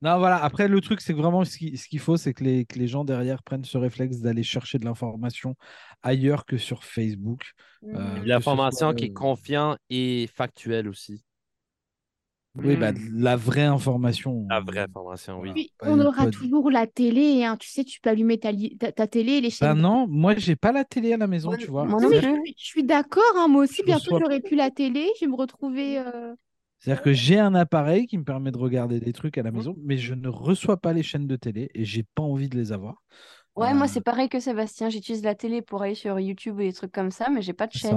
Non, 0.03 0.19
voilà. 0.19 0.43
Après, 0.43 0.67
le 0.69 0.81
truc, 0.81 1.01
c'est 1.01 1.13
que 1.13 1.19
vraiment, 1.19 1.45
ce 1.45 1.57
qui- 1.59 1.77
ce 1.77 1.89
qu'il 1.89 1.99
faut, 2.01 2.17
c'est 2.17 2.33
que 2.35 2.43
les, 2.45 2.65
que 2.65 2.79
les 2.79 2.89
gens 2.89 3.05
derrière 3.05 3.43
prennent 3.43 3.65
ce 3.65 3.79
réflexe 3.79 4.19
d'aller 4.21 4.43
chercher 4.43 4.79
de 4.79 4.85
l'information 4.85 5.57
ailleurs 6.03 6.47
que 6.47 6.57
sur 6.59 6.85
Facebook. 6.85 7.53
Mhm. 7.83 7.97
Euh, 7.97 8.23
L'information 8.25 8.89
soit, 8.89 8.95
qui 8.95 9.05
est 9.07 9.11
euh, 9.11 9.15
confiante 9.15 9.79
et 9.91 10.29
factuelle 10.35 10.89
aussi. 10.89 11.23
Oui, 12.65 12.77
bah, 12.77 12.93
de 12.93 12.99
la 13.13 13.37
vraie 13.37 13.65
information. 13.65 14.47
La 14.51 14.61
vraie 14.61 14.81
information, 14.81 15.41
oui. 15.41 15.53
Puis, 15.53 15.73
on 15.83 15.99
aura 16.01 16.25
pas- 16.25 16.31
toujours 16.31 16.71
la 16.71 16.87
télé, 16.87 17.45
hein. 17.45 17.57
Tu 17.57 17.69
sais, 17.69 17.85
tu 17.85 18.01
peux 18.01 18.11
allumer 18.11 18.39
ta, 18.39 18.53
li- 18.53 18.77
ta, 18.77 18.93
ta 18.93 19.07
télé 19.07 19.33
et 19.35 19.41
les 19.41 19.49
Bah 19.49 19.69
chaînes. 19.69 19.81
non, 19.81 20.07
moi, 20.09 20.35
j'ai 20.37 20.57
pas 20.57 20.73
la 20.73 20.85
télé 20.85 21.13
à 21.13 21.17
la 21.17 21.27
maison, 21.27 21.57
tu 21.57 21.67
vois. 21.67 21.87
Non, 21.87 22.01
non 22.01 22.09
mais 22.11 22.17
je, 22.21 22.29
suis- 22.29 22.55
je 22.59 22.65
suis 22.65 22.85
d'accord, 22.85 23.23
hein, 23.37 23.49
moi 23.49 23.63
aussi, 23.65 23.77
Je 23.79 23.85
bientôt 23.87 24.05
reçois- 24.13 24.21
j'aurai 24.21 24.41
plus 24.41 24.57
la 24.57 24.71
télé, 24.71 25.09
je 25.21 25.25
vais 25.27 25.31
me 25.31 25.37
retrouver. 25.37 25.99
euh, 25.99 26.35
C'est-à-dire 26.81 27.03
que 27.03 27.13
j'ai 27.13 27.39
un 27.39 27.55
appareil 27.55 28.07
qui 28.07 28.19
me 28.19 28.25
permet 28.25 28.53
de 28.53 28.59
regarder 28.59 29.01
des 29.01 29.13
trucs 29.13 29.37
à 29.37 29.43
la 29.43 29.51
maison, 29.51 29.75
mais 29.83 29.97
je 29.99 30.15
ne 30.15 30.29
reçois 30.29 30.77
pas 30.77 30.93
les 30.93 31.03
chaînes 31.03 31.27
de 31.27 31.37
télé 31.37 31.71
et 31.75 31.85
j'ai 31.85 32.05
pas 32.15 32.23
envie 32.23 32.49
de 32.49 32.57
les 32.57 32.71
avoir. 32.73 33.03
Ouais, 33.57 33.75
moi 33.75 33.87
Euh, 33.87 33.89
c'est 33.89 34.01
pareil 34.01 34.29
que 34.29 34.39
Sébastien. 34.39 34.89
J'utilise 34.89 35.25
la 35.25 35.35
télé 35.35 35.61
pour 35.63 35.83
aller 35.83 35.97
sur 35.97 36.21
YouTube 36.21 36.61
et 36.61 36.69
des 36.69 36.73
trucs 36.73 36.93
comme 36.93 37.11
ça, 37.11 37.31
mais 37.31 37.43
j'ai 37.43 37.53
pas 37.53 37.67
de 37.67 37.75
ça. 37.75 37.91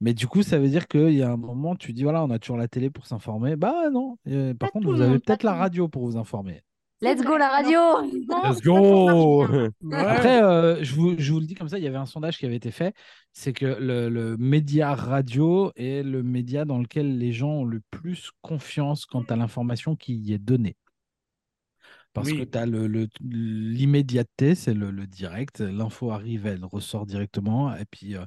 Mais 0.00 0.14
du 0.14 0.26
coup, 0.26 0.42
ça 0.42 0.58
veut 0.58 0.68
dire 0.68 0.88
qu'il 0.88 1.12
y 1.12 1.22
a 1.22 1.30
un 1.30 1.36
moment, 1.36 1.76
tu 1.76 1.92
dis 1.92 2.02
voilà, 2.04 2.24
on 2.24 2.30
a 2.30 2.38
toujours 2.38 2.56
la 2.56 2.68
télé 2.68 2.88
pour 2.90 3.06
s'informer. 3.06 3.56
Bah 3.56 3.90
non. 3.90 4.16
Euh, 4.28 4.54
par 4.54 4.68
Pas 4.68 4.72
contre, 4.72 4.88
vous 4.92 5.00
avez 5.00 5.18
peut-être 5.18 5.42
la 5.42 5.54
radio 5.54 5.88
pour 5.88 6.04
vous 6.06 6.16
informer. 6.16 6.62
Let's 7.02 7.22
go 7.22 7.38
la 7.38 7.48
radio! 7.48 7.78
Let's 8.44 8.60
go! 8.60 9.42
Après, 9.92 10.42
euh, 10.42 10.84
je, 10.84 10.94
vous, 10.94 11.14
je 11.18 11.32
vous 11.32 11.40
le 11.40 11.46
dis 11.46 11.54
comme 11.54 11.68
ça, 11.68 11.78
il 11.78 11.84
y 11.84 11.86
avait 11.86 11.96
un 11.96 12.04
sondage 12.04 12.36
qui 12.36 12.44
avait 12.44 12.56
été 12.56 12.70
fait. 12.70 12.94
C'est 13.32 13.54
que 13.54 13.64
le, 13.64 14.10
le 14.10 14.36
média 14.36 14.94
radio 14.94 15.72
est 15.76 16.02
le 16.02 16.22
média 16.22 16.66
dans 16.66 16.78
lequel 16.78 17.16
les 17.16 17.32
gens 17.32 17.50
ont 17.60 17.64
le 17.64 17.80
plus 17.90 18.30
confiance 18.42 19.06
quant 19.06 19.22
à 19.22 19.36
l'information 19.36 19.96
qui 19.96 20.14
y 20.14 20.34
est 20.34 20.38
donnée. 20.38 20.76
Parce 22.12 22.28
Oui. 22.30 22.38
que 22.38 22.42
tu 22.44 22.58
as 22.58 22.66
le, 22.66 22.86
le- 22.88 23.08
l'immédiateté, 23.20 24.54
c'est 24.54 24.74
le, 24.74 24.90
le 24.90 25.06
direct. 25.06 25.60
L'info 25.60 26.10
arrive, 26.10 26.46
elle 26.46 26.64
ressort 26.64 27.06
directement. 27.06 27.74
Et 27.76 27.84
puis, 27.84 28.16
euh, 28.16 28.24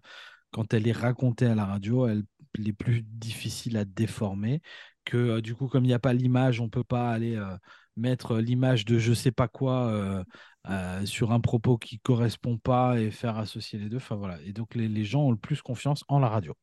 quand 0.53 0.73
elle 0.73 0.87
est 0.87 0.93
racontée 0.93 1.47
à 1.47 1.55
la 1.55 1.65
radio, 1.65 2.07
elle 2.07 2.23
elle 2.57 2.67
est 2.67 2.73
plus 2.73 3.01
difficile 3.01 3.77
à 3.77 3.85
déformer. 3.85 4.61
Que 5.05 5.17
euh, 5.17 5.41
du 5.41 5.55
coup, 5.55 5.67
comme 5.67 5.83
il 5.83 5.87
n'y 5.87 5.93
a 5.93 5.99
pas 5.99 6.13
l'image, 6.13 6.59
on 6.61 6.65
ne 6.65 6.69
peut 6.69 6.83
pas 6.83 7.11
aller 7.11 7.35
euh, 7.35 7.57
mettre 7.97 8.37
l'image 8.37 8.85
de 8.85 8.97
je 8.99 9.13
sais 9.13 9.31
pas 9.31 9.47
quoi 9.47 9.87
euh, 9.87 10.23
euh, 10.69 11.05
sur 11.05 11.31
un 11.31 11.39
propos 11.39 11.77
qui 11.77 11.99
correspond 11.99 12.57
pas 12.57 12.99
et 12.99 13.11
faire 13.11 13.37
associer 13.37 13.79
les 13.79 13.89
deux. 13.89 13.97
Enfin 13.97 14.15
voilà. 14.15 14.41
Et 14.43 14.53
donc, 14.53 14.75
les, 14.75 14.87
les 14.87 15.03
gens 15.03 15.23
ont 15.23 15.31
le 15.31 15.37
plus 15.37 15.61
confiance 15.61 16.03
en 16.07 16.19
la 16.19 16.29
radio. 16.29 16.55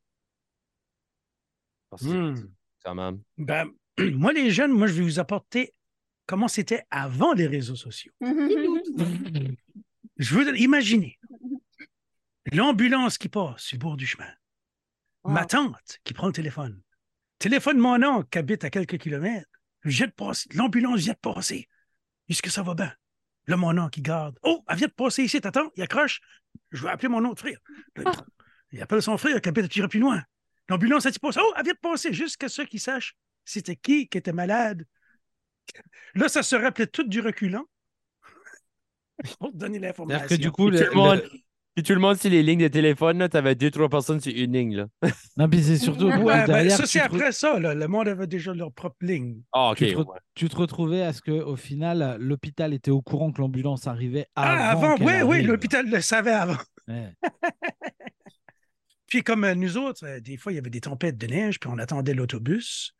Ben, 3.37 3.69
moi, 4.13 4.33
les 4.33 4.49
jeunes, 4.49 4.71
moi, 4.71 4.87
je 4.87 4.93
vais 4.93 5.03
vous 5.03 5.19
apporter 5.19 5.73
comment 6.25 6.47
c'était 6.47 6.83
avant 6.89 7.33
les 7.33 7.47
réseaux 7.47 7.75
sociaux. 7.75 8.13
Je 10.17 10.35
veux 10.35 10.59
imaginer 10.59 11.17
l'ambulance 12.51 13.17
qui 13.17 13.29
passe 13.29 13.61
sur 13.63 13.77
le 13.77 13.81
bord 13.81 13.97
du 13.97 14.05
chemin. 14.05 14.29
Wow. 15.23 15.31
Ma 15.33 15.45
tante 15.45 15.99
qui 16.03 16.13
prend 16.13 16.27
le 16.27 16.33
téléphone. 16.33 16.81
Téléphone 17.39 17.77
mon 17.77 18.01
oncle 18.03 18.27
qui 18.29 18.37
habite 18.37 18.63
à 18.63 18.69
quelques 18.69 18.97
kilomètres. 18.97 19.47
Vient 19.83 20.07
de 20.07 20.11
passer. 20.11 20.47
L'ambulance 20.53 20.99
vient 20.99 21.13
de 21.13 21.17
passer. 21.33 21.67
Est-ce 22.29 22.41
que 22.41 22.49
ça 22.49 22.61
va 22.63 22.73
bien? 22.75 22.93
Là, 23.47 23.57
mon 23.57 23.75
oncle, 23.77 23.89
qui 23.91 24.01
garde. 24.01 24.37
Oh, 24.43 24.63
elle 24.69 24.77
vient 24.77 24.87
de 24.87 24.93
passer 24.93 25.23
ici, 25.23 25.41
t'attends, 25.41 25.71
il 25.75 25.83
accroche. 25.83 26.21
Je 26.71 26.83
vais 26.83 26.89
appeler 26.89 27.09
mon 27.09 27.25
autre 27.25 27.39
frère. 27.39 27.57
Là, 27.95 28.11
il- 28.71 28.81
appelle 28.81 29.01
son 29.01 29.17
frère 29.17 29.41
qui 29.41 29.49
habite 29.49 29.65
à 29.65 29.67
tirer 29.67 29.87
plus 29.87 29.99
loin. 29.99 30.23
L'ambulance, 30.69 31.05
elle 31.05 31.11
dit 31.11 31.19
passe. 31.19 31.37
Oh, 31.41 31.53
elle 31.57 31.63
vient 31.63 31.73
de 31.73 31.79
passer, 31.79 32.13
jusqu'à 32.13 32.47
ce 32.47 32.61
qu'ils 32.61 32.79
sachent 32.79 33.15
c'était 33.43 33.75
qui 33.75 34.07
qui 34.07 34.17
était 34.17 34.33
malade. 34.33 34.85
Là, 36.15 36.29
ça 36.29 36.43
se 36.43 36.55
rappelait 36.55 36.87
tout 36.87 37.03
du 37.03 37.21
reculant. 37.21 37.65
Pour 39.39 39.51
te 39.51 39.57
donner 39.57 39.79
l'information. 39.79 40.27
C'est-à-dire 40.27 40.37
que 40.37 40.41
du 40.41 40.51
coup, 40.51 40.69
le 40.69 40.77
puis 41.75 41.83
tout 41.83 41.93
le 41.93 41.99
monde, 41.99 42.15
si 42.17 42.29
les 42.29 42.43
lignes 42.43 42.61
de 42.63 42.67
téléphone, 42.67 43.19
là, 43.19 43.29
t'avais 43.29 43.55
deux, 43.55 43.71
trois 43.71 43.87
personnes 43.89 44.19
sur 44.19 44.33
une 44.35 44.53
ligne, 44.53 44.75
là. 44.75 44.87
non, 45.37 45.49
puis 45.49 45.63
c'est 45.63 45.77
surtout 45.77 46.07
Ouais, 46.07 46.45
ben, 46.45 46.69
ça, 46.69 46.85
c'est 46.85 46.99
re- 46.99 47.03
après 47.03 47.31
ça. 47.31 47.59
là. 47.59 47.73
Le 47.73 47.87
monde 47.87 48.07
avait 48.07 48.27
déjà 48.27 48.53
leur 48.53 48.71
propre 48.73 48.97
ligne. 49.01 49.41
Ah, 49.53 49.71
ok. 49.71 49.77
tu, 49.77 49.85
te 49.87 49.97
re- 49.97 50.11
ouais. 50.11 50.19
tu 50.35 50.49
te 50.49 50.55
retrouvais 50.55 51.01
à 51.03 51.13
ce 51.13 51.21
que 51.21 51.31
au 51.31 51.55
final, 51.55 52.17
l'hôpital 52.19 52.73
était 52.73 52.91
au 52.91 53.01
courant 53.01 53.31
que 53.31 53.41
l'ambulance 53.41 53.87
arrivait 53.87 54.27
avant. 54.35 54.49
Ah, 54.53 54.69
avant, 54.71 54.95
oui, 54.99 55.13
oui, 55.23 55.41
l'hôpital 55.43 55.89
le 55.89 56.01
savait 56.01 56.31
avant. 56.31 56.57
Ouais. 56.87 57.13
Puis 59.07 59.23
comme 59.23 59.43
euh, 59.43 59.55
nous 59.55 59.77
autres, 59.77 60.05
euh, 60.05 60.19
des 60.19 60.37
fois, 60.37 60.51
il 60.53 60.55
y 60.55 60.59
avait 60.59 60.69
des 60.69 60.81
tempêtes 60.81 61.17
de 61.17 61.27
neige, 61.27 61.59
puis 61.59 61.69
on 61.71 61.77
attendait 61.77 62.13
l'autobus. 62.13 62.93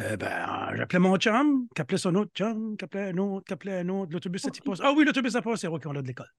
Euh, 0.00 0.16
ben, 0.16 0.74
j'appelais 0.76 0.98
mon 0.98 1.16
chum, 1.16 1.66
qui 1.74 1.82
appelait 1.82 1.98
son 1.98 2.14
autre 2.14 2.30
chum, 2.34 2.76
qui 2.76 2.84
appelait 2.84 3.10
un 3.10 3.18
autre, 3.18 3.44
qui 3.46 3.52
appelait 3.52 3.80
un 3.80 3.88
autre. 3.90 4.12
L'autobus, 4.12 4.40
ça 4.40 4.50
t'y 4.50 4.60
passe. 4.60 4.78
Ah 4.82 4.92
oui, 4.96 5.04
l'autobus 5.04 5.34
a 5.34 5.42
passé. 5.42 5.66
OK, 5.66 5.82
on 5.86 5.96
a 5.96 6.02
de 6.02 6.06
l'école. 6.06 6.30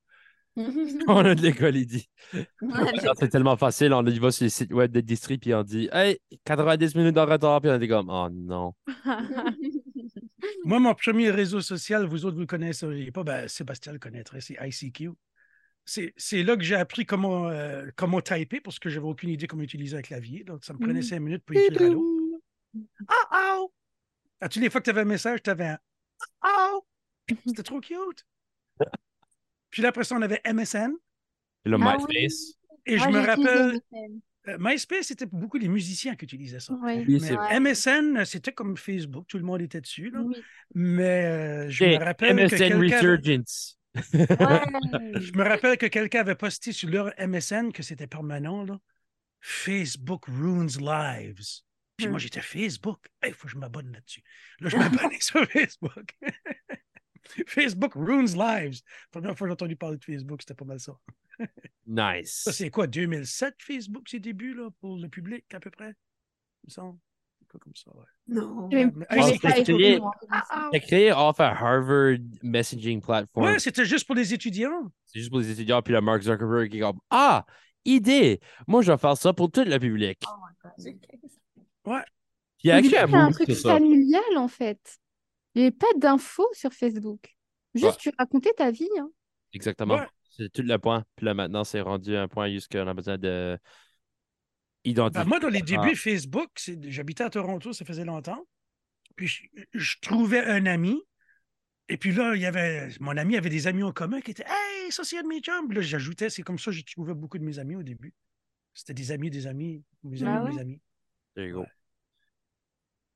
On 1.07 1.17
a 1.25 1.35
de 1.35 1.41
l'école, 1.41 1.75
il 1.77 1.85
dit. 1.85 2.09
C'est 3.17 3.29
tellement 3.29 3.57
facile, 3.57 3.93
on 3.93 4.05
y 4.05 4.19
va 4.19 4.31
sur 4.31 4.43
les 4.43 4.49
sites 4.49 4.73
web 4.73 4.91
de 4.91 5.01
district, 5.01 5.41
puis 5.43 5.53
on 5.53 5.63
dit 5.63 5.89
Hey, 5.91 6.19
90 6.45 6.95
minutes 6.95 7.17
en 7.17 7.25
retard, 7.25 7.61
puis 7.61 7.69
on 7.71 7.79
est 7.79 7.87
comme 7.87 8.09
Oh 8.09 8.27
non. 8.31 8.73
Moi, 10.65 10.79
mon 10.79 10.93
premier 10.93 11.31
réseau 11.31 11.61
social, 11.61 12.05
vous 12.05 12.25
autres, 12.25 12.35
vous 12.35 12.41
le 12.41 12.45
connaissez 12.47 13.11
pas, 13.11 13.23
ben, 13.23 13.47
Sébastien 13.47 13.93
le 13.93 13.99
connaîtrait, 13.99 14.41
c'est 14.41 14.57
ICQ. 14.61 15.11
C'est 15.85 16.13
c'est 16.17 16.43
là 16.43 16.55
que 16.55 16.63
j'ai 16.63 16.75
appris 16.75 17.05
comment, 17.05 17.47
euh, 17.49 17.87
comment 17.95 18.21
typer, 18.21 18.59
parce 18.61 18.77
que 18.79 18.89
j'avais 18.89 19.07
aucune 19.07 19.29
idée 19.29 19.47
comment 19.47 19.63
utiliser 19.63 19.97
un 19.97 20.01
clavier. 20.01 20.43
Donc, 20.43 20.63
ça 20.63 20.73
me 20.73 20.79
prenait 20.79 20.95
Mhm. 20.99 21.01
cinq 21.03 21.19
minutes 21.21 21.43
pour 21.45 21.55
écrire 21.55 21.81
allô. 21.89 22.41
Ah, 23.07 23.55
oh! 23.57 23.71
À 24.41 24.47
toutes 24.49 24.61
les 24.61 24.69
fois 24.69 24.81
que 24.81 24.85
tu 24.85 24.89
avais 24.91 25.01
un 25.01 25.05
message, 25.05 25.41
tu 25.41 25.49
avais 25.49 25.65
un 25.65 25.79
Ah, 26.41 26.71
oh! 26.73 26.85
C'était 27.47 27.63
trop 27.63 27.79
cute. 27.79 28.25
Puis 29.69 29.81
là, 29.81 29.89
après 29.89 30.03
ça, 30.03 30.15
on 30.15 30.21
avait 30.21 30.41
MSN. 30.45 30.91
Puis 31.63 31.71
là, 31.71 31.77
Ah 31.81 31.97
MySpace. 31.97 32.53
Et 32.85 32.97
je 32.97 33.03
Moi, 33.07 33.21
me 33.21 33.25
rappelle, 33.27 33.79
euh, 34.47 34.57
MySpace, 34.59 35.07
c'était 35.07 35.25
beaucoup 35.27 35.57
les 35.57 35.67
musiciens 35.67 36.15
qui 36.15 36.25
utilisaient 36.25 36.59
ça. 36.59 36.73
Oui, 36.81 37.19
c'est 37.19 37.37
Ouais. 37.37 37.59
MSN, 37.59 38.23
c'était 38.25 38.51
comme 38.53 38.77
Facebook, 38.77 39.27
tout 39.27 39.37
le 39.37 39.43
monde 39.43 39.61
était 39.61 39.81
dessus. 39.81 40.09
là. 40.09 40.21
Oui. 40.21 40.35
Mais 40.73 41.25
euh, 41.25 41.69
je 41.69 41.83
Hey, 41.83 41.99
me 41.99 42.03
rappelle 42.03 42.29
que 42.35 42.41
MSN 42.43 42.57
quelqu'un 42.57 42.75
avait- 42.77 42.95
Resurgence. 42.95 43.79
Ouais. 43.95 44.01
Je 45.21 45.31
me 45.37 45.43
rappelle 45.43 45.77
que 45.77 45.85
quelqu'un 45.87 46.21
avait 46.21 46.35
posté 46.35 46.71
sur 46.71 46.89
leur 46.89 47.11
MSN 47.19 47.71
que 47.71 47.83
c'était 47.83 48.07
permanent, 48.07 48.63
là. 48.63 48.79
Facebook 49.41 50.25
ruins 50.27 50.65
lives. 50.79 51.61
Puis 51.97 52.07
moi, 52.07 52.15
Hmm. 52.15 52.19
j'étais 52.19 52.41
Facebook. 52.41 53.07
Il 53.25 53.33
faut 53.33 53.47
que 53.47 53.51
je 53.53 53.57
m'abonne 53.57 53.91
là-dessus. 53.91 54.23
Là, 54.61 54.69
je 54.69 54.77
m'abonnais 55.11 55.19
sur 55.19 55.45
Facebook. 55.49 56.15
Facebook 57.47 57.93
ruins 57.95 58.25
lives. 58.35 58.81
Première 59.11 59.37
fois 59.37 59.45
que 59.45 59.49
j'ai 59.49 59.53
entendu 59.53 59.75
parler 59.75 59.97
de 59.97 60.03
Facebook, 60.03 60.41
c'était 60.41 60.55
pas 60.55 60.65
mal 60.65 60.79
ça. 60.79 60.93
Nice. 61.87 62.41
Ça, 62.43 62.51
c'est 62.51 62.69
quoi, 62.69 62.87
2007, 62.87 63.55
Facebook, 63.59 64.09
ses 64.09 64.19
débuts, 64.19 64.53
là, 64.53 64.69
pour 64.81 64.97
le 64.97 65.07
public, 65.07 65.45
à 65.53 65.59
peu 65.59 65.69
près? 65.69 65.93
Il 66.63 66.67
me 66.67 66.71
semble. 66.71 66.99
C'est 67.39 67.47
quoi 67.47 67.59
comme 67.61 67.75
ça, 67.75 67.91
ouais. 67.95 68.05
Non. 68.27 68.67
Vais 68.67 68.87
Ah, 69.09 69.17
au 69.25 70.79
créé. 70.79 71.09
T'as 71.09 71.29
off 71.29 71.39
un 71.39 71.45
Harvard 71.45 72.17
messaging 72.43 73.01
platform. 73.01 73.45
Ouais, 73.45 73.59
c'était 73.59 73.85
juste 73.85 74.05
pour 74.05 74.15
les 74.15 74.33
étudiants. 74.33 74.91
C'est 75.05 75.19
juste 75.19 75.31
pour 75.31 75.39
les 75.39 75.49
étudiants, 75.49 75.81
puis 75.81 75.93
le 75.93 76.01
Mark 76.01 76.21
Zuckerberg 76.21 76.69
qui 76.69 76.77
est 76.77 76.81
comme 76.81 76.99
Ah, 77.09 77.45
idée! 77.85 78.39
Moi, 78.67 78.81
je 78.81 78.91
vais 78.91 78.97
faire 78.97 79.17
ça 79.17 79.33
pour 79.33 79.49
tout 79.49 79.63
le 79.63 79.79
public. 79.79 80.21
Ouais. 81.85 82.03
Puis 82.57 82.67
il 82.67 82.71
a 82.71 82.77
Au 82.77 82.81
début, 82.81 82.93
écrit 82.95 83.15
un 83.15 83.27
un 83.27 83.31
truc 83.31 83.53
familial, 83.53 84.37
en 84.37 84.47
fait. 84.47 84.99
Il 85.55 85.61
n'y 85.61 85.67
avait 85.67 85.75
pas 85.75 85.87
d'infos 85.97 86.47
sur 86.53 86.71
Facebook. 86.73 87.35
Juste, 87.73 87.85
Ouais. 87.87 87.95
tu 87.99 88.11
racontais 88.17 88.53
ta 88.53 88.71
vie. 88.71 88.89
hein. 88.99 89.09
Exactement. 89.53 89.95
Ouais. 89.95 90.07
C'est 90.37 90.51
tout 90.51 90.61
le 90.61 90.77
point. 90.77 91.03
Puis 91.15 91.25
là, 91.25 91.33
maintenant, 91.33 91.63
c'est 91.63 91.81
rendu 91.81 92.15
un 92.15 92.27
point 92.27 92.49
jusqu'on 92.49 92.87
a 92.87 92.93
besoin 92.93 93.17
de 93.17 93.57
identifier. 94.85 95.23
Ben, 95.23 95.27
moi, 95.29 95.39
dans 95.39 95.49
les 95.49 95.59
Ah. 95.61 95.65
débuts, 95.65 95.95
Facebook, 95.95 96.49
j'habitais 96.83 97.23
à 97.23 97.29
Toronto, 97.29 97.73
ça 97.73 97.83
faisait 97.85 98.05
longtemps. 98.05 98.45
Puis 99.15 99.27
je, 99.27 99.43
je 99.73 99.95
trouvais 100.01 100.39
un 100.45 100.65
ami. 100.65 101.01
Et 101.89 101.97
puis 101.97 102.11
là, 102.13 102.35
il 102.35 102.41
y 102.41 102.45
avait, 102.45 102.89
mon 102.99 103.17
ami 103.17 103.35
avait 103.35 103.49
des 103.49 103.65
amis 103.67 103.81
en 103.83 103.91
commun 103.91 104.21
qui 104.21 104.31
étaient 104.31 104.45
Hey, 104.47 104.91
ça, 104.91 105.03
c'est 105.03 105.17
un 105.17 105.23
de 105.23 105.27
mes 105.27 105.41
chums. 105.41 105.71
Là, 105.73 105.81
j'ajoutais, 105.81 106.29
c'est 106.29 106.43
comme 106.43 106.59
ça 106.59 106.65
que 106.71 106.77
j'ai 106.77 106.83
trouvé 106.83 107.13
beaucoup 107.15 107.37
de 107.39 107.43
mes 107.43 107.57
amis 107.59 107.75
au 107.75 107.83
début. 107.83 108.13
C'était 108.73 108.93
des 108.93 109.11
amis, 109.11 109.29
des 109.31 109.47
amis, 109.47 109.83
mes 110.03 110.21
amis, 110.23 110.31
Ah 110.47 110.49
mes 110.53 110.59
amis. 110.61 110.81
There 111.35 111.47
you 111.47 111.55
go. 111.55 111.65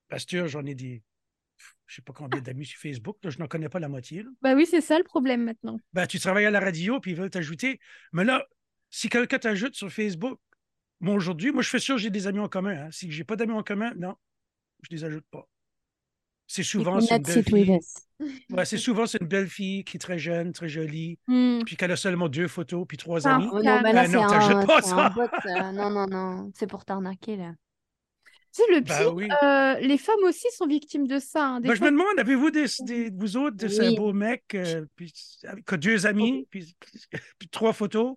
Pasteur, 0.10 0.48
j'en 0.48 0.65
ai 0.65 0.76
des. 0.76 1.02
Je 1.88 1.95
sais 1.95 2.02
pas 2.02 2.13
combien 2.13 2.41
d'amis 2.41 2.65
sur 2.65 2.80
Facebook. 2.80 3.17
Là, 3.23 3.30
je 3.30 3.38
n'en 3.39 3.47
connais 3.47 3.69
pas 3.69 3.80
la 3.80 3.89
moitié. 3.89 4.23
là. 4.23 4.30
Bah 4.41 4.54
oui, 4.56 4.65
c'est 4.65 4.82
ça 4.82 4.97
le 4.97 5.04
problème 5.04 5.43
maintenant. 5.43 5.80
Ben, 5.93 6.08
tu 6.08 6.19
travailles 6.19 6.45
à 6.45 6.52
la 6.52 6.60
radio, 6.60 6.99
puis 6.99 7.12
ils 7.12 7.17
veulent 7.17 7.30
t'ajouter. 7.30 7.80
Mais 8.13 8.23
là, 8.23 8.45
si 8.89 9.10
quelqu'un 9.10 9.39
t'ajoute 9.39 9.76
sur 9.76 9.91
Facebook, 9.91 10.39
moi 10.99 11.15
aujourd'hui, 11.15 11.52
moi 11.52 11.62
je 11.63 11.69
fais 11.69 11.80
sûr 11.80 11.95
que 11.95 12.02
j'ai 12.02 12.10
des 12.10 12.28
amis 12.28 12.39
en 12.39 12.47
commun. 12.49 12.86
hein. 12.86 12.89
Si 12.91 13.12
j'ai 13.12 13.23
pas 13.23 13.36
d'amis 13.36 13.54
en 13.54 13.63
commun, 13.63 13.93
non, 13.97 14.15
je 14.84 14.95
les 14.95 15.04
ajoute 15.04 15.26
pas. 15.32 15.47
C'est 16.47 16.63
souvent 16.63 16.99
c'est 16.99 17.15
une 17.17 17.23
belle 17.23 17.43
fille. 17.43 17.80
Ouais, 18.52 18.63
c'est 18.63 18.78
souvent 18.78 19.06
c'est 19.06 19.19
une 19.19 19.28
belle 19.28 19.49
fille 19.49 19.84
qui 19.84 19.97
est 19.97 19.99
très 19.99 20.17
jeune, 20.19 20.54
très 20.54 20.69
jolie, 20.69 21.19
Hmm. 21.28 21.60
puis 21.65 21.76
qu'elle 21.76 21.91
a 21.91 21.95
seulement 21.97 22.30
deux 22.30 22.47
photos, 22.47 22.86
puis 22.88 22.95
trois 22.95 23.28
Ah. 23.28 23.36
amis. 23.36 23.47
Oh 23.52 23.56
non, 23.62 23.82
mais 23.82 23.91
là, 23.91 24.04
Ben 24.08 24.12
non, 24.12 24.28
c'est 24.30 24.34
t'ajoutes 24.36 24.56
un, 24.58 24.65
pas 24.65 24.82
c'est 24.82 24.89
ça. 24.89 25.06
un 25.08 25.10
bot. 25.10 25.21
euh, 25.21 25.71
non, 25.73 25.89
non, 25.89 26.06
non. 26.08 26.52
C'est 26.56 26.67
pour 26.67 26.86
t'arnaquer, 26.86 27.36
là. 27.38 27.54
Tu 28.56 28.62
sais, 28.62 28.72
le 28.72 28.82
Ben 28.82 28.98
pire, 28.98 29.13
oui. 29.16 29.28
euh, 29.44 29.74
les 29.80 29.98
femmes 29.98 30.24
aussi 30.26 30.48
sont 30.52 30.68
victimes 30.68 31.08
de 31.08 31.18
ça. 31.18 31.48
hein. 31.56 31.60
Des 31.60 31.70
Ben, 31.70 31.76
je 31.76 31.82
me 31.84 31.89
demande, 31.92 32.20
avez-vous 32.20 32.52
des, 32.52 32.66
des- 32.82 33.10
vous 33.10 33.36
autres, 33.38 33.56
des, 33.58 33.80
un 33.82 33.89
Oui. 33.89 33.96
beau 33.96 34.13
mec, 34.13 34.44
euh, 34.54 34.86
puis 34.96 35.12
avec 35.44 35.66
qui 35.66 35.74
a 35.74 35.78
deux 35.78 36.06
amis, 36.06 36.46
puis, 36.52 36.76
puis 37.39 37.50
trois 37.50 37.74
photos? 37.74 38.16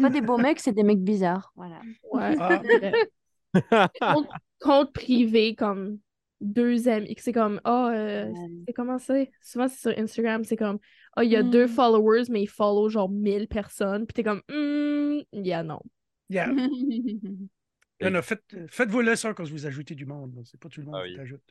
Pas 0.00 0.10
des 0.10 0.20
beaux 0.20 0.36
mecs, 0.36 0.60
c'est 0.60 0.72
des 0.72 0.82
mecs 0.82 1.00
bizarres. 1.02 1.50
Voilà. 1.56 1.80
Ouais. 2.12 2.36
Ah. 2.38 3.88
compte, 4.14 4.28
compte 4.60 4.92
privé 4.92 5.54
comme 5.54 5.98
deux 6.42 6.86
amis. 6.88 7.14
C'est 7.18 7.32
comme, 7.32 7.60
oh, 7.64 7.88
euh, 7.90 8.30
c'est 8.66 8.74
comment 8.74 8.98
c'est? 8.98 9.30
Souvent, 9.40 9.68
c'est 9.68 9.80
sur 9.80 9.98
Instagram, 9.98 10.44
c'est 10.44 10.56
comme, 10.56 10.78
oh, 11.16 11.22
il 11.22 11.30
y 11.30 11.36
a 11.36 11.42
deux 11.42 11.64
Mm. 11.64 11.68
followers, 11.68 12.22
mais 12.28 12.42
ils 12.42 12.46
follow 12.48 12.90
genre 12.90 13.08
1000 13.08 13.48
personnes. 13.48 14.06
Puis 14.06 14.12
t'es 14.12 14.22
comme, 14.24 14.42
hmm, 14.50 15.20
yeah, 15.32 15.62
non. 15.62 15.80
Yeah. 16.28 16.50
Non, 18.02 18.10
non, 18.10 18.22
faites, 18.22 18.44
faites 18.68 18.88
vos 18.90 19.02
leçons 19.02 19.34
quand 19.34 19.44
vous 19.48 19.66
ajoutez 19.66 19.94
du 19.94 20.06
monde. 20.06 20.34
là. 20.36 20.42
C'est 20.44 20.58
pas 20.60 20.68
tout 20.68 20.80
le 20.80 20.86
monde 20.86 20.96
Ah 20.98 21.04
qui 21.04 21.10
oui. 21.12 21.16
t'ajoute. 21.16 21.42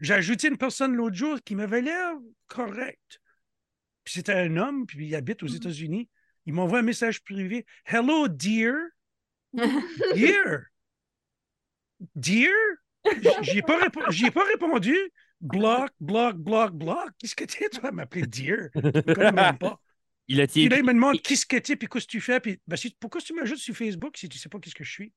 J'ai 0.00 0.14
ajouté 0.14 0.48
une 0.48 0.56
personne 0.58 0.94
l'autre 0.94 1.14
jour 1.16 1.38
qui 1.44 1.54
m'avait 1.54 1.82
l'air 1.82 2.14
correct. 2.46 3.20
Puis 4.02 4.14
c'était 4.14 4.32
un 4.34 4.56
homme, 4.56 4.86
puis 4.86 5.06
il 5.06 5.14
habite 5.14 5.42
aux 5.42 5.48
Mhm. 5.48 5.56
États-Unis. 5.56 6.08
Il 6.46 6.52
m'envoie 6.54 6.80
un 6.80 6.82
message 6.82 7.22
privé. 7.22 7.64
Hello, 7.86 8.28
dear. 8.28 8.74
Dear? 10.14 10.64
Dear? 12.14 12.52
J'y 13.42 13.58
ai, 13.58 13.62
pas 13.62 13.78
ai 13.86 14.30
pas 14.30 14.44
répondu. 14.44 14.96
Block, 15.40 15.90
block, 16.00 16.36
block, 16.36 16.72
block. 16.72 17.10
Qu'est-ce 17.18 17.36
que 17.36 17.44
t'es, 17.44 17.68
toi, 17.68 17.90
à 17.90 17.92
m'appeler 17.92 18.26
dear? 18.26 18.68
Je 18.74 18.80
me 18.80 19.14
connais 19.14 19.32
même 19.32 19.58
pas. 19.58 19.78
Il 20.26 20.40
a 20.40 20.46
Puis 20.46 20.68
là, 20.68 20.78
il 20.78 20.84
me 20.84 20.92
demande 20.94 21.20
qu'est-ce 21.20 21.44
que 21.46 21.56
t'es, 21.58 21.76
puis 21.76 21.86
qu'est-ce 21.86 22.06
que 22.06 22.10
tu 22.10 22.20
fais. 22.20 22.40
Puis, 22.40 22.58
ben, 22.66 22.76
si- 22.76 22.96
pourquoi 22.98 23.20
tu 23.20 23.34
m'ajoutes 23.34 23.58
sur 23.58 23.74
Facebook 23.76 24.16
si 24.16 24.28
tu 24.28 24.38
sais 24.38 24.48
pas 24.48 24.58
qu'est-ce 24.58 24.74
que 24.74 24.84
je 24.84 24.90
suis? 24.90 25.12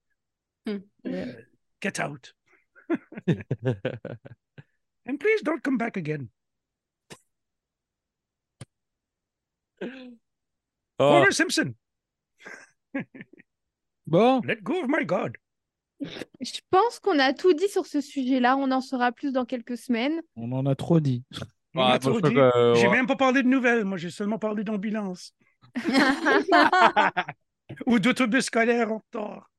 Hmm. 0.68 0.80
Euh, 1.06 1.34
get 1.82 2.00
out. 2.00 2.34
And 5.06 5.18
please 5.18 5.42
don't 5.44 5.64
come 5.64 5.78
back 5.78 5.96
again. 5.96 6.30
Ah, 9.82 9.88
Homer 11.00 11.32
Simpson, 11.32 11.76
Bon, 14.08 14.42
let 14.46 14.64
go 14.64 14.82
of 14.82 14.90
my 14.90 15.06
God. 15.06 15.38
Je 16.42 16.60
pense 16.70 17.00
qu'on 17.00 17.20
a 17.20 17.34
tout 17.34 17.54
dit 17.54 17.68
sur 17.70 17.86
ce 17.86 18.02
sujet-là. 18.02 18.58
On 18.58 18.72
en 18.72 18.82
saura 18.82 19.12
plus 19.12 19.32
dans 19.32 19.46
quelques 19.46 19.78
semaines. 19.78 20.22
on 20.36 20.52
en 20.52 20.66
a 20.66 20.76
trop 20.76 21.00
dit. 21.00 21.24
On 21.76 21.86
Ouais, 21.86 21.92
a 21.94 22.00
trop 22.00 22.12
moi, 22.12 22.20
je 22.24 22.30
dit. 22.30 22.36
crois 22.36 22.52
que, 22.52 22.74
J'ai 22.80 22.88
ouais. 22.88 22.96
même 22.96 23.08
pas 23.08 23.16
parlé 23.16 23.44
de 23.44 23.48
nouvelles. 23.48 23.86
Moi, 23.86 23.98
j'ai 23.98 24.10
seulement 24.10 24.40
parlé 24.40 24.64
d'ambulance 24.64 25.34
ou 27.86 28.00
d'autobus 28.00 28.46
scolaire 28.46 28.92
en 28.92 28.98
retard. 29.00 29.50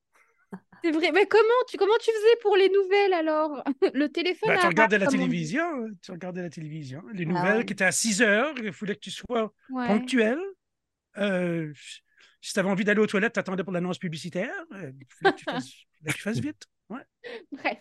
C'est 0.82 0.90
vrai. 0.90 1.10
Mais 1.12 1.26
comment 1.26 1.48
tu, 1.68 1.76
comment 1.76 1.96
tu 2.00 2.10
faisais 2.10 2.36
pour 2.42 2.56
les 2.56 2.68
nouvelles 2.68 3.12
alors? 3.12 3.62
Le 3.94 4.06
téléphone 4.08 4.48
Ben, 4.48 4.54
tu 4.54 4.58
arabe, 4.60 4.68
regardais 4.70 4.98
la 4.98 5.06
on 5.06 5.10
télévision. 5.10 5.62
hein. 5.64 5.88
Tu 6.02 6.10
regardais 6.10 6.42
la 6.42 6.50
télévision. 6.50 7.02
Les 7.12 7.24
Ah 7.24 7.28
nouvelles 7.28 7.56
ouais. 7.58 7.64
qui 7.64 7.72
étaient 7.72 7.84
à 7.84 7.92
6 7.92 8.22
heures. 8.22 8.54
Il 8.62 8.72
fallait 8.72 8.94
que 8.94 9.00
tu 9.00 9.10
sois 9.10 9.52
Ouais. 9.70 9.86
ponctuel. 9.86 10.38
Euh, 11.18 11.72
si 12.40 12.52
tu 12.52 12.58
avais 12.60 12.68
envie 12.68 12.84
d'aller 12.84 13.00
aux 13.00 13.06
toilettes, 13.06 13.32
tu 13.34 13.40
attendais 13.40 13.64
pour 13.64 13.72
l'annonce 13.72 13.98
publicitaire. 13.98 14.52
Euh, 14.74 14.92
Il 15.00 15.06
fallait 15.20 15.32
que 15.34 15.38
tu 15.38 15.44
fasses, 15.44 15.72
fallait 16.00 16.12
que 16.12 16.16
tu 16.16 16.22
fasses 16.22 16.38
vite. 16.40 16.62
Ouais. 16.88 17.02
Bref. 17.52 17.78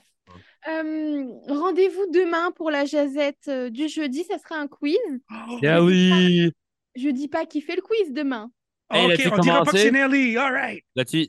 Euh, 0.67 1.23
Rendez-vous 1.47 2.05
demain 2.11 2.51
pour 2.51 2.71
la 2.71 2.85
jazette 2.85 3.47
euh, 3.47 3.69
du 3.69 3.87
jeudi. 3.87 4.23
Ça 4.25 4.37
sera 4.39 4.55
un 4.59 4.67
quiz. 4.67 4.97
Oh, 5.31 5.59
Ah 5.65 5.83
oui! 5.83 6.51
Je 6.95 7.09
dis 7.09 7.27
pas 7.27 7.45
qui 7.45 7.61
fait 7.61 7.75
le 7.75 7.81
quiz 7.81 8.11
demain. 8.11 8.51
Hey, 8.89 9.13
OK, 9.13 9.33
on 9.33 9.37
dira 9.39 9.63
pas 9.63 9.71
que 9.71 9.77
c'est 9.77 9.91
Nelly. 9.91 10.35
All 10.37 10.51
right. 10.51 10.83
L'as-tu 10.95 11.27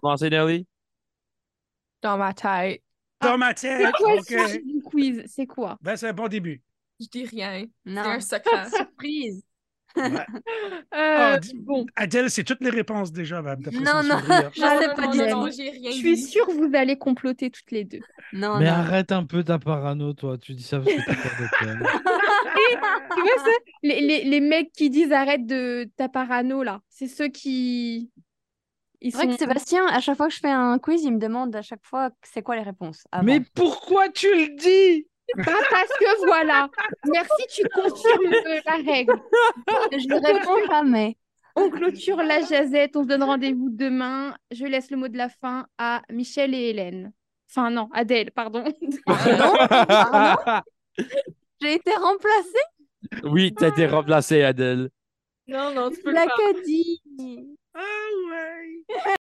commencé, 0.00 0.30
Nelly? 0.30 0.66
Dans 2.02 2.16
ma 2.18 2.32
tête. 2.32 2.82
Dans 3.20 3.36
ma 3.38 3.54
C'est 3.56 3.76
tête. 3.78 3.92
quoi 3.96 4.12
le 4.14 4.18
OK. 4.20 4.26
sujet 4.26 4.62
du 4.64 4.80
quiz? 4.82 5.24
C'est 5.26 5.46
quoi? 5.46 5.76
Ben, 5.82 5.96
c'est 5.96 6.08
un 6.08 6.12
bon 6.12 6.28
début. 6.28 6.62
Je 7.00 7.06
dis 7.06 7.24
rien. 7.26 7.64
Non. 7.84 8.02
C'est 8.20 8.36
un 8.36 8.38
secret. 8.38 8.70
Surprise. 8.76 9.42
Ouais. 9.96 10.04
Euh, 10.94 11.34
Ah, 11.34 11.38
dis- 11.40 11.54
bon, 11.54 11.86
Adèle, 11.96 12.30
c'est 12.30 12.44
toutes 12.44 12.60
les 12.62 12.70
réponses 12.70 13.10
déjà. 13.12 13.40
Non, 13.42 13.56
non. 14.02 14.18
Je 14.54 14.62
Ah, 14.62 14.78
sais 14.80 14.94
pas 14.94 15.06
non, 15.06 15.10
dire. 15.10 15.28
non, 15.36 15.44
non, 15.46 15.50
j'ai 15.50 15.70
rien 15.70 15.90
je 15.90 15.96
suis 15.96 16.14
dit. 16.14 16.22
sûre 16.22 16.46
que 16.46 16.52
vous 16.52 16.70
allez 16.74 16.96
comploter 16.96 17.50
toutes 17.50 17.70
les 17.70 17.84
deux. 17.84 18.00
Non, 18.32 18.58
Mais 18.58 18.66
non. 18.66 18.70
arrête 18.72 19.12
un 19.12 19.24
peu 19.24 19.42
ta 19.44 19.58
parano, 19.58 20.12
toi. 20.12 20.36
Tu 20.38 20.54
dis 20.54 20.62
ça 20.62 20.78
parce 20.80 20.92
que 20.94 21.00
t'as 21.00 21.14
peur 21.14 21.32
de 21.40 21.76
toi. 21.80 21.90
Tu 23.14 23.20
vois 23.20 23.44
ça? 23.44 23.50
Les, 23.82 24.00
les, 24.00 24.24
les 24.24 24.40
mecs 24.40 24.72
qui 24.72 24.90
disent 24.90 25.12
arrête 25.12 25.46
de 25.46 25.88
ta 25.96 26.08
parano 26.08 26.62
là, 26.62 26.80
c'est 26.88 27.08
ceux 27.08 27.28
qui. 27.28 28.10
C'est 29.00 29.10
vrai 29.10 29.24
sont... 29.24 29.30
que 29.30 29.38
Sébastien, 29.38 29.86
à 29.86 30.00
chaque 30.00 30.16
fois 30.16 30.28
que 30.28 30.34
je 30.34 30.40
fais 30.40 30.50
un 30.50 30.78
quiz, 30.78 31.04
il 31.04 31.12
me 31.12 31.18
demande 31.18 31.54
à 31.54 31.62
chaque 31.62 31.84
fois 31.84 32.10
c'est 32.22 32.42
quoi 32.42 32.56
les 32.56 32.62
réponses. 32.62 33.04
avant. 33.12 33.24
Mais 33.24 33.40
pourquoi 33.54 34.08
tu 34.08 34.26
le 34.26 34.56
dis? 34.56 35.06
Pas 35.36 35.58
parce 35.70 35.92
que 36.00 36.26
voilà. 36.26 36.68
Merci, 37.06 37.46
tu 37.50 37.62
confirmes 37.68 38.34
la 38.66 38.92
règle. 38.92 39.14
je 39.92 40.08
ne 40.08 40.38
réponds 40.38 40.66
jamais. 40.68 41.16
On 41.54 41.70
clôture 41.70 42.16
la 42.18 42.40
jazette, 42.40 42.96
on 42.96 43.02
se 43.02 43.08
donne 43.08 43.24
rendez-vous 43.24 43.68
demain. 43.70 44.34
Je 44.50 44.64
laisse 44.64 44.90
le 44.90 44.96
mot 44.96 45.08
de 45.08 45.16
la 45.16 45.28
fin 45.28 45.66
à 45.76 46.02
Michel 46.10 46.54
et 46.54 46.70
Hélène. 46.70 47.12
Enfin 47.50 47.70
non, 47.70 47.88
Adèle, 47.92 48.30
pardon. 48.30 48.64
Pardon? 49.04 49.52
J'ai 51.60 51.74
été 51.74 51.92
remplacée? 51.92 53.22
Oui, 53.24 53.54
t'as 53.54 53.68
été 53.68 53.86
remplacé, 53.86 54.42
Adèle. 54.42 54.90
Non, 55.46 55.74
non, 55.74 55.90
tu 55.90 56.00
peux 56.02 56.10
le 56.10 56.14
La 56.14 56.22
faire. 56.22 56.36
que 56.36 56.64
dit. 56.64 57.02
away. 57.78 59.04